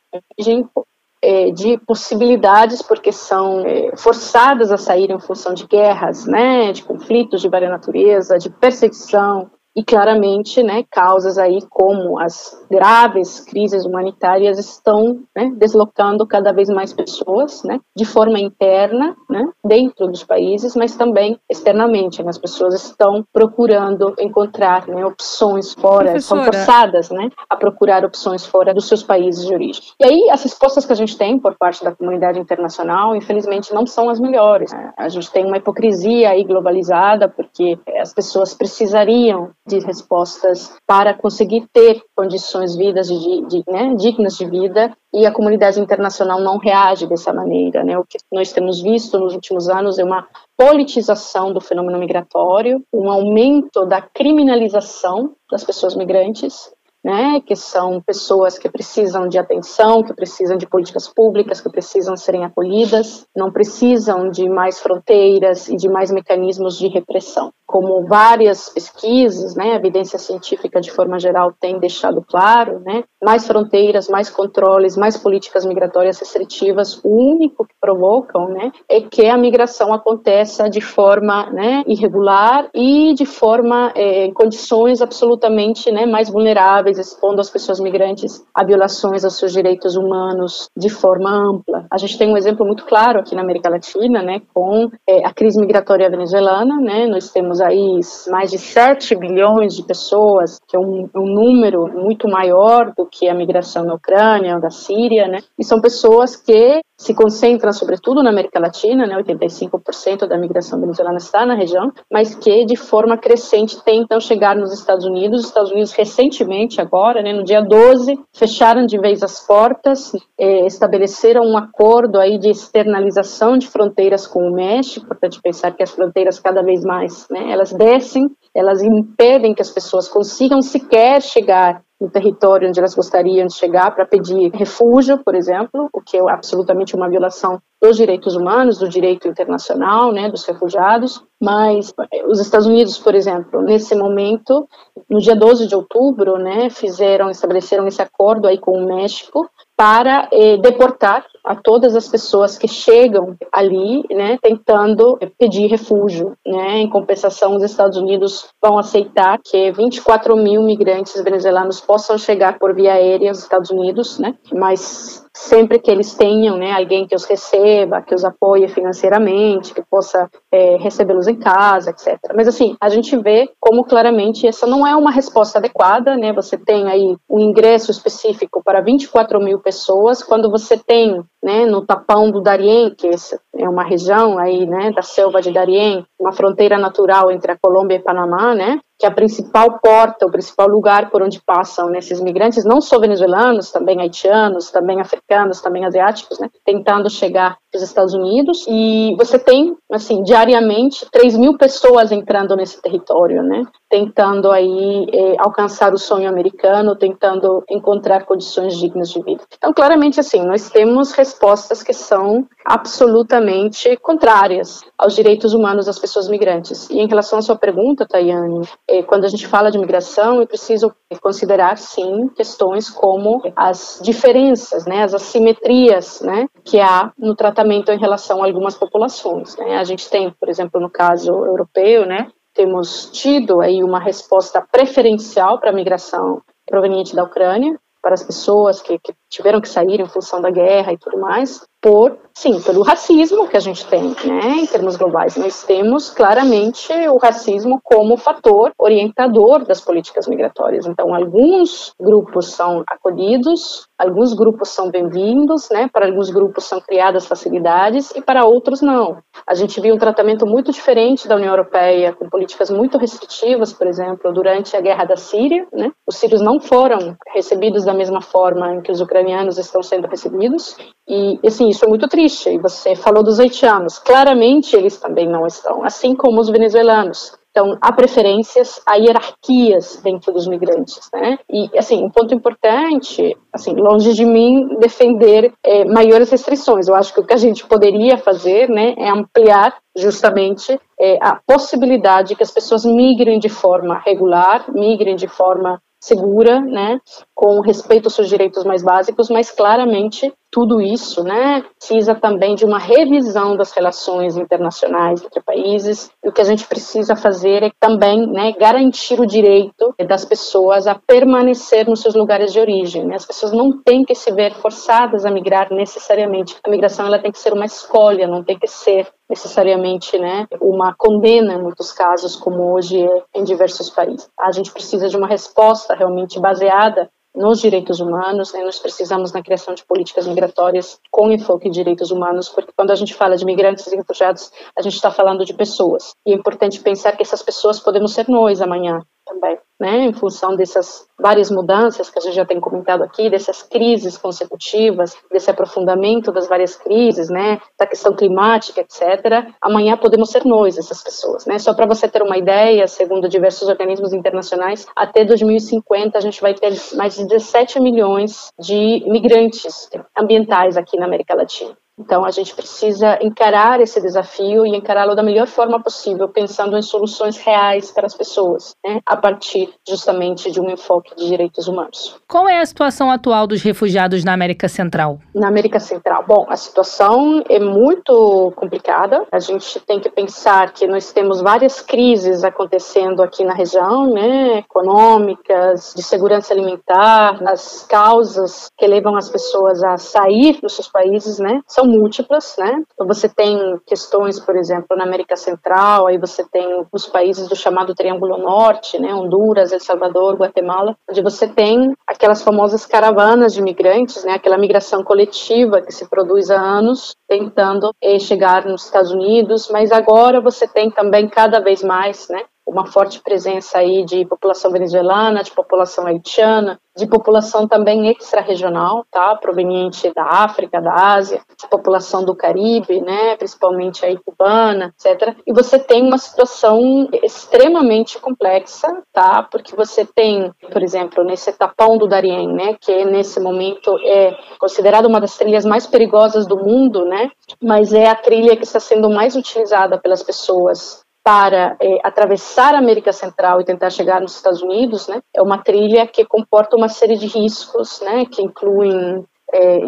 [1.22, 6.82] é, de possibilidades, porque são é, forçadas a sair em função de guerras, né, de
[6.82, 13.84] conflitos de várias natureza, de perseguição, e claramente, né, causas aí como as graves crises
[13.84, 20.22] humanitárias estão né, deslocando cada vez mais pessoas, né, de forma interna, né, dentro dos
[20.24, 22.22] países, mas também externamente.
[22.22, 26.20] Né, as pessoas estão procurando encontrar né, opções fora, Professora.
[26.20, 29.82] são forçadas, né, a procurar opções fora dos seus países de origem.
[29.98, 33.86] E aí as respostas que a gente tem por parte da comunidade internacional, infelizmente, não
[33.86, 34.70] são as melhores.
[34.96, 41.66] A gente tem uma hipocrisia aí globalizada porque as pessoas precisariam de respostas para conseguir
[41.72, 47.06] ter condições vidas de, de né, dignas de vida e a comunidade internacional não reage
[47.06, 47.84] dessa maneira.
[47.84, 47.96] Né?
[47.98, 53.10] O que nós temos visto nos últimos anos é uma politização do fenômeno migratório, um
[53.10, 56.72] aumento da criminalização das pessoas migrantes
[57.04, 62.16] né, que são pessoas que precisam de atenção, que precisam de políticas públicas, que precisam
[62.16, 67.52] serem acolhidas, não precisam de mais fronteiras e de mais mecanismos de repressão.
[67.72, 73.46] Como várias pesquisas, né, a evidência científica de forma geral tem deixado claro, né, mais
[73.46, 79.38] fronteiras, mais controles, mais políticas migratórias restritivas, o único que provocam, né, é que a
[79.38, 86.28] migração aconteça de forma, né, irregular e de forma é, em condições absolutamente, né, mais
[86.28, 91.86] vulneráveis expondo as pessoas migrantes a violações aos seus direitos humanos de forma ampla.
[91.90, 95.32] A gente tem um exemplo muito claro aqui na América Latina, né, com é, a
[95.32, 100.80] crise migratória venezuelana, né, nós temos aí mais de 7 bilhões de pessoas, que é
[100.80, 105.38] um, um número muito maior do que a migração na Ucrânia ou da Síria, né?
[105.58, 109.16] E são pessoas que se concentram sobretudo na América Latina, né?
[109.16, 114.72] 85% da migração venezuelana está na região, mas que de forma crescente tentam chegar nos
[114.72, 115.40] Estados Unidos.
[115.40, 120.66] Os Estados Unidos recentemente agora, né, no dia 12, fecharam de vez as portas, eh,
[120.66, 125.90] estabeleceram um acordo aí de externalização de fronteiras com o México, importante pensar que as
[125.90, 131.82] fronteiras cada vez mais, né, elas descem, elas impedem que as pessoas consigam sequer chegar
[132.02, 136.20] no território onde elas gostariam de chegar para pedir refúgio, por exemplo, o que é
[136.28, 141.22] absolutamente uma violação dos direitos humanos, do direito internacional, né, dos refugiados.
[141.40, 144.66] Mas eh, os Estados Unidos, por exemplo, nesse momento,
[145.08, 150.28] no dia 12 de outubro, né, fizeram, estabeleceram esse acordo aí com o México para
[150.32, 156.78] eh, deportar a todas as pessoas que chegam ali, né, tentando pedir refúgio, né.
[156.78, 162.74] Em compensação, os Estados Unidos vão aceitar que 24 mil migrantes venezuelanos possam chegar por
[162.74, 167.24] via aérea aos Estados Unidos, né, mas sempre que eles tenham né, alguém que os
[167.24, 172.18] receba, que os apoie financeiramente, que possa é, recebê-los em casa, etc.
[172.34, 176.32] Mas assim, a gente vê como claramente essa não é uma resposta adequada, né?
[176.32, 181.84] Você tem aí um ingresso específico para 24 mil pessoas, quando você tem né, no
[181.84, 183.10] Tapão do Darién, que
[183.56, 187.96] é uma região aí, né, da selva de Darién, uma fronteira natural entre a Colômbia
[187.96, 191.98] e Panamá, né, que é a principal porta, o principal lugar por onde passam né,
[191.98, 197.82] esses migrantes, não só venezuelanos, também haitianos, também africanos, também asiáticos, né, tentando chegar os
[197.82, 204.52] Estados Unidos e você tem, assim, diariamente 3 mil pessoas entrando nesse território, né, tentando
[204.52, 209.42] aí é, alcançar o sonho americano, tentando encontrar condições dignas de vida.
[209.56, 216.11] Então, claramente, assim, nós temos respostas que são absolutamente contrárias aos direitos humanos das pessoas
[216.28, 216.88] migrantes.
[216.90, 220.46] E em relação à sua pergunta, Tayane, é, quando a gente fala de migração, é
[220.46, 227.90] preciso considerar, sim, questões como as diferenças, né, as assimetrias, né, que há no tratamento
[227.90, 229.56] em relação a algumas populações.
[229.56, 229.76] Né?
[229.76, 235.58] A gente tem, por exemplo, no caso europeu, né, temos tido aí uma resposta preferencial
[235.58, 240.06] para a migração proveniente da Ucrânia, para as pessoas que, que tiveram que sair em
[240.06, 244.58] função da guerra e tudo mais, por, sim, pelo racismo que a gente tem, né,
[244.60, 245.36] em termos globais.
[245.36, 250.86] Nós temos claramente o racismo como fator orientador das políticas migratórias.
[250.86, 257.26] Então, alguns grupos são acolhidos, alguns grupos são bem-vindos, né, para alguns grupos são criadas
[257.26, 259.16] facilidades e para outros não.
[259.44, 263.88] A gente viu um tratamento muito diferente da União Europeia, com políticas muito restritivas, por
[263.88, 268.74] exemplo, durante a guerra da Síria, né, os sírios não foram recebidos da mesma forma
[268.74, 269.21] em que os ucranianos
[269.58, 270.76] estão sendo recebidos,
[271.08, 272.50] e, assim, isso é muito triste.
[272.50, 273.98] E você falou dos haitianos.
[273.98, 277.36] Claramente, eles também não estão, assim como os venezuelanos.
[277.50, 281.38] Então, há preferências, há hierarquias dentro dos migrantes, né?
[281.50, 286.88] E, assim, um ponto importante, assim, longe de mim defender é, maiores restrições.
[286.88, 291.38] Eu acho que o que a gente poderia fazer, né, é ampliar justamente é, a
[291.46, 296.98] possibilidade que as pessoas migrem de forma regular, migrem de forma segura, né,
[297.32, 302.64] com respeito aos seus direitos mais básicos, mas claramente tudo isso, né, precisa também de
[302.64, 306.10] uma revisão das relações internacionais entre países.
[306.22, 310.86] E o que a gente precisa fazer é também, né, garantir o direito das pessoas
[310.86, 313.06] a permanecer nos seus lugares de origem.
[313.06, 313.14] Né?
[313.14, 316.56] As pessoas não têm que se ver forçadas a migrar necessariamente.
[316.62, 320.94] A migração ela tem que ser uma escolha, não tem que ser necessariamente né, uma
[320.94, 324.28] condena em muitos casos, como hoje é em diversos países.
[324.38, 329.42] A gente precisa de uma resposta realmente baseada nos direitos humanos, né, nós precisamos na
[329.42, 333.46] criação de políticas migratórias com enfoque em direitos humanos, porque quando a gente fala de
[333.46, 336.12] migrantes e refugiados, a gente está falando de pessoas.
[336.26, 339.00] E é importante pensar que essas pessoas podemos ser nós amanhã
[339.32, 343.64] também né, em função dessas várias mudanças que a gente já tem comentado aqui, dessas
[343.64, 349.52] crises consecutivas, desse aprofundamento das várias crises, né, da questão climática, etc.
[349.60, 351.58] Amanhã podemos ser nós, essas pessoas, né?
[351.58, 356.54] Só para você ter uma ideia, segundo diversos organismos internacionais, até 2050 a gente vai
[356.54, 361.76] ter mais de 17 milhões de migrantes ambientais aqui na América Latina.
[361.98, 366.82] Então, a gente precisa encarar esse desafio e encará-lo da melhor forma possível, pensando em
[366.82, 369.00] soluções reais para as pessoas, né?
[369.06, 372.16] a partir justamente de um enfoque de direitos humanos.
[372.28, 375.18] Qual é a situação atual dos refugiados na América Central?
[375.34, 379.26] Na América Central, bom, a situação é muito complicada.
[379.30, 384.58] A gente tem que pensar que nós temos várias crises acontecendo aqui na região, né?
[384.58, 391.38] econômicas, de segurança alimentar, as causas que levam as pessoas a sair dos seus países,
[391.38, 391.60] né?
[391.66, 392.82] São múltiplas, né?
[392.92, 397.56] Então você tem questões, por exemplo, na América Central, aí você tem os países do
[397.56, 399.14] chamado Triângulo Norte, né?
[399.14, 404.34] Honduras, El Salvador, Guatemala, onde você tem aquelas famosas caravanas de imigrantes, né?
[404.34, 409.92] Aquela migração coletiva que se produz há anos, tentando eh, chegar nos Estados Unidos, mas
[409.92, 412.42] agora você tem também cada vez mais, né?
[412.66, 419.34] Uma forte presença aí de população venezuelana, de população haitiana, de população também extra-regional, tá,
[419.36, 425.36] proveniente da África, da Ásia, de população do Caribe, né, principalmente aí cubana, etc.
[425.46, 431.96] E você tem uma situação extremamente complexa, tá, porque você tem, por exemplo, nesse tapão
[431.96, 437.04] do Darién, né, que nesse momento é considerada uma das trilhas mais perigosas do mundo,
[437.06, 437.30] né,
[437.62, 442.78] mas é a trilha que está sendo mais utilizada pelas pessoas para é, atravessar a
[442.78, 446.88] América Central e tentar chegar nos Estados Unidos, né, é uma trilha que comporta uma
[446.88, 449.80] série de riscos, né, que incluem é,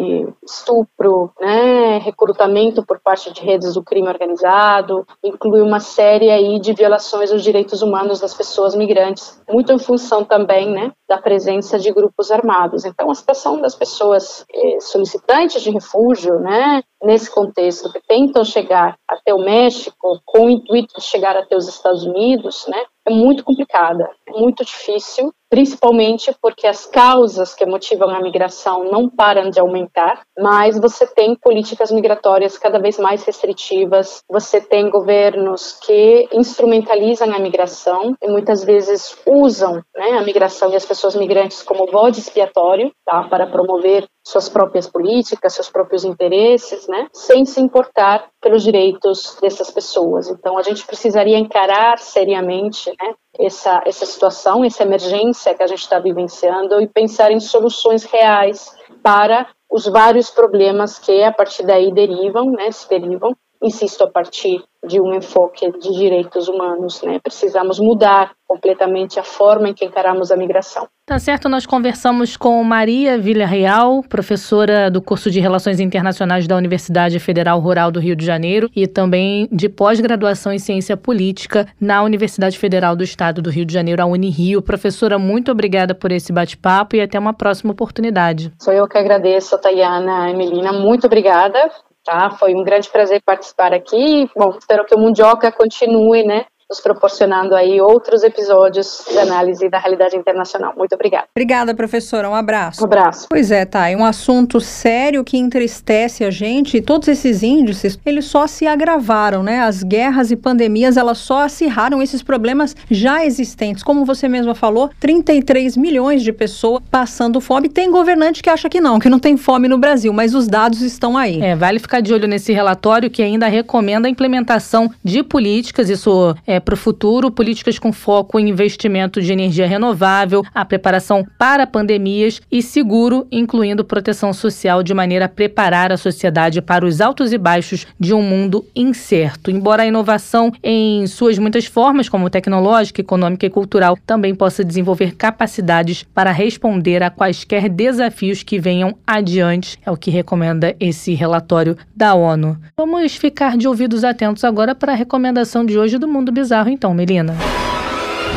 [0.43, 6.73] estupro, né, recrutamento por parte de redes do crime organizado, inclui uma série aí de
[6.73, 11.91] violações aos direitos humanos das pessoas migrantes, muito em função também, né, da presença de
[11.91, 12.85] grupos armados.
[12.85, 18.97] Então, a situação das pessoas é, solicitantes de refúgio, né, nesse contexto, que tentam chegar
[19.07, 23.43] até o México com o intuito de chegar até os Estados Unidos, né, é muito
[23.43, 30.21] complicada, muito difícil, principalmente porque as causas que motivam a migração não param de aumentar,
[30.37, 37.39] mas você tem políticas migratórias cada vez mais restritivas, você tem governos que instrumentalizam a
[37.39, 42.91] migração e muitas vezes usam né, a migração e as pessoas migrantes como bode expiatório
[43.05, 49.39] tá, para promover suas próprias políticas, seus próprios interesses, né, sem se importar pelos direitos
[49.41, 50.29] dessas pessoas.
[50.29, 55.81] Então, a gente precisaria encarar seriamente né, essa, essa situação, essa emergência que a gente
[55.81, 58.71] está vivenciando e pensar em soluções reais
[59.01, 64.63] para os vários problemas que a partir daí derivam, né, se derivam, insisto, a partir
[64.85, 67.19] de um enfoque de direitos humanos, né?
[67.21, 70.87] Precisamos mudar completamente a forma em que encaramos a migração.
[71.07, 77.19] Tá certo, nós conversamos com Maria Villarreal, professora do curso de Relações Internacionais da Universidade
[77.19, 82.57] Federal Rural do Rio de Janeiro e também de pós-graduação em Ciência Política na Universidade
[82.57, 84.61] Federal do Estado do Rio de Janeiro, a Unirio.
[84.61, 88.51] Professora, muito obrigada por esse bate-papo e até uma próxima oportunidade.
[88.59, 91.59] Sou eu que agradeço, Tayana, Emelina, muito obrigada
[92.05, 92.29] Tá?
[92.29, 94.29] Foi um grande prazer participar aqui.
[94.35, 99.77] Bom, espero que o Mundioca continue, né, nos proporcionando aí outros episódios de análise da
[99.77, 100.73] realidade internacional.
[100.75, 101.27] Muito obrigada.
[101.35, 102.27] Obrigada, professora.
[102.27, 102.81] Um abraço.
[102.81, 103.27] Um abraço.
[103.29, 103.87] Pois é, tá.
[103.87, 108.65] É um assunto sério que entristece a gente e todos esses índices, eles só se
[108.65, 109.59] agravaram, né?
[109.59, 113.83] As guerras e pandemias, elas só acirraram esses problemas já existentes.
[113.83, 117.69] Como você mesma falou, 33 milhões de pessoas passando fome.
[117.69, 120.81] Tem governante que acha que não, que não tem fome no Brasil, mas os dados
[120.81, 121.41] estão aí.
[121.41, 126.35] É, vale ficar de olho nesse relatório que ainda recomenda a implementação de políticas, isso
[126.47, 131.25] é é, para o futuro, políticas com foco em investimento de energia renovável, a preparação
[131.37, 137.01] para pandemias e seguro, incluindo proteção social, de maneira a preparar a sociedade para os
[137.01, 139.51] altos e baixos de um mundo incerto.
[139.51, 145.15] Embora a inovação, em suas muitas formas, como tecnológica, econômica e cultural, também possa desenvolver
[145.15, 151.77] capacidades para responder a quaisquer desafios que venham adiante, é o que recomenda esse relatório
[151.93, 152.57] da ONU.
[152.77, 156.69] Vamos ficar de ouvidos atentos agora para a recomendação de hoje do Mundo Bizarro bizarro
[156.69, 157.35] então, Melina.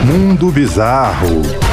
[0.03, 1.68] Mundo Bizarro.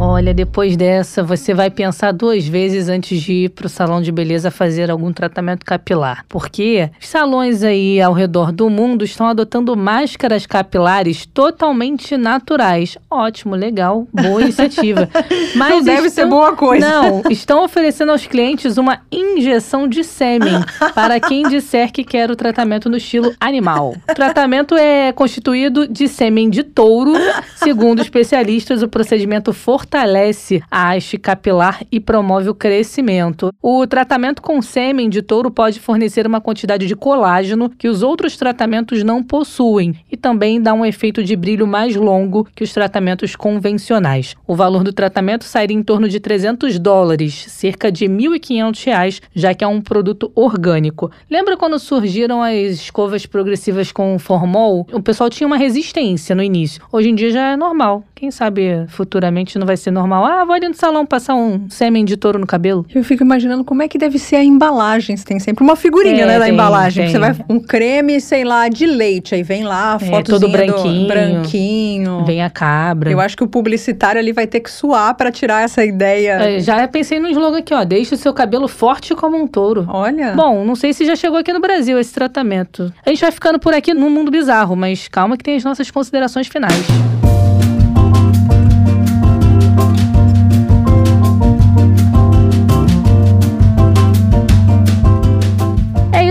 [0.00, 4.12] Olha, depois dessa, você vai pensar duas vezes antes de ir para o salão de
[4.12, 6.24] beleza fazer algum tratamento capilar.
[6.28, 12.96] Porque os salões aí ao redor do mundo estão adotando máscaras capilares totalmente naturais.
[13.10, 15.08] Ótimo, legal, boa iniciativa.
[15.56, 16.88] Mas Não deve ser boa coisa.
[16.88, 20.62] Não, estão oferecendo aos clientes uma injeção de sêmen
[20.94, 23.96] para quem disser que quer o tratamento no estilo animal.
[24.08, 27.14] O tratamento é constituído de sêmen de touro.
[27.56, 33.50] Segundo especialistas, o procedimento fortalece fortalece a haste capilar e promove o crescimento.
[33.62, 38.36] O tratamento com sêmen de touro pode fornecer uma quantidade de colágeno que os outros
[38.36, 43.34] tratamentos não possuem e também dá um efeito de brilho mais longo que os tratamentos
[43.34, 44.36] convencionais.
[44.46, 49.54] O valor do tratamento sairia em torno de 300 dólares, cerca de 1.500 reais, já
[49.54, 51.10] que é um produto orgânico.
[51.30, 54.86] Lembra quando surgiram as escovas progressivas com formol?
[54.92, 56.82] O pessoal tinha uma resistência no início.
[56.92, 58.04] Hoje em dia já é normal.
[58.14, 60.24] Quem sabe futuramente não vai ser normal.
[60.24, 62.84] Ah, vou ali no salão passar um sêmen de touro no cabelo.
[62.94, 65.16] Eu fico imaginando como é que deve ser a embalagem.
[65.16, 67.04] Você tem sempre uma figurinha, É, né, da tem, embalagem.
[67.04, 67.12] tem.
[67.12, 69.34] Você vai um creme, sei lá, de leite.
[69.34, 71.06] Aí vem lá a É, foto todo branquinho.
[71.08, 72.24] branquinho.
[72.24, 73.10] Vem a cabra.
[73.10, 76.32] Eu acho que o publicitário ali vai ter que suar pra tirar essa ideia.
[76.32, 77.84] É, Já pensei no slogan aqui, ó.
[77.84, 79.86] Deixe o seu cabelo forte como um touro.
[79.88, 80.32] Olha.
[80.32, 82.92] Bom, não sei se já chegou aqui no Brasil esse tratamento.
[83.04, 85.90] A gente vai ficando por aqui no mundo bizarro, mas calma que tem as nossas
[85.90, 87.27] considerações finais.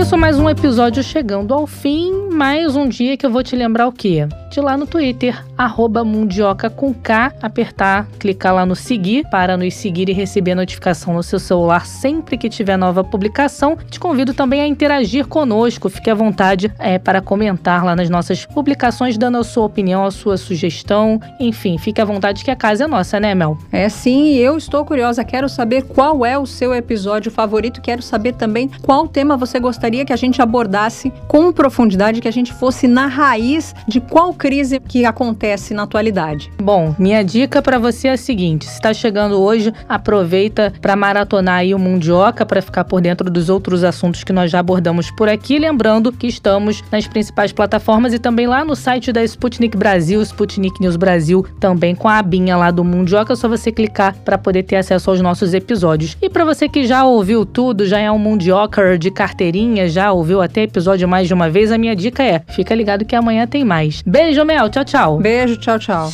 [0.08, 2.28] Isso, mais um episódio chegando ao fim.
[2.30, 4.26] Mais um dia que eu vou te lembrar o quê?
[4.50, 9.74] De lá no Twitter, arroba Mundioca com K, apertar, clicar lá no seguir para nos
[9.74, 13.76] seguir e receber notificação no seu celular sempre que tiver nova publicação.
[13.90, 18.46] Te convido também a interagir conosco, fique à vontade é, para comentar lá nas nossas
[18.46, 21.20] publicações, dando a sua opinião, a sua sugestão.
[21.38, 23.58] Enfim, fique à vontade que a casa é nossa, né, Mel?
[23.70, 25.22] É sim, eu estou curiosa.
[25.22, 27.82] Quero saber qual é o seu episódio favorito.
[27.82, 32.32] Quero saber também qual tema você gostaria que a gente abordasse com profundidade, que a
[32.32, 36.50] gente fosse na raiz de qual crise que acontece na atualidade.
[36.62, 41.58] Bom, minha dica para você é a seguinte: se está chegando hoje, aproveita para maratonar
[41.58, 45.28] aí o Mundioca para ficar por dentro dos outros assuntos que nós já abordamos por
[45.28, 50.20] aqui, lembrando que estamos nas principais plataformas e também lá no site da Sputnik Brasil,
[50.22, 54.38] Sputnik News Brasil, também com a abinha lá do Mundioca, é só você clicar para
[54.38, 56.16] poder ter acesso aos nossos episódios.
[56.20, 60.40] E para você que já ouviu tudo, já é um Mundioca de carteirinha, já ouviu
[60.40, 63.64] até episódio mais de uma vez, a minha dica é: fica ligado que amanhã tem
[63.64, 64.02] mais.
[64.06, 65.18] Beijo, Mel, tchau, tchau.
[65.18, 66.10] Beijo, tchau, tchau.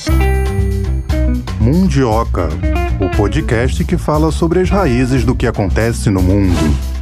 [1.61, 2.49] Mundioca,
[3.01, 6.94] o podcast que fala sobre as raízes do que acontece no mundo.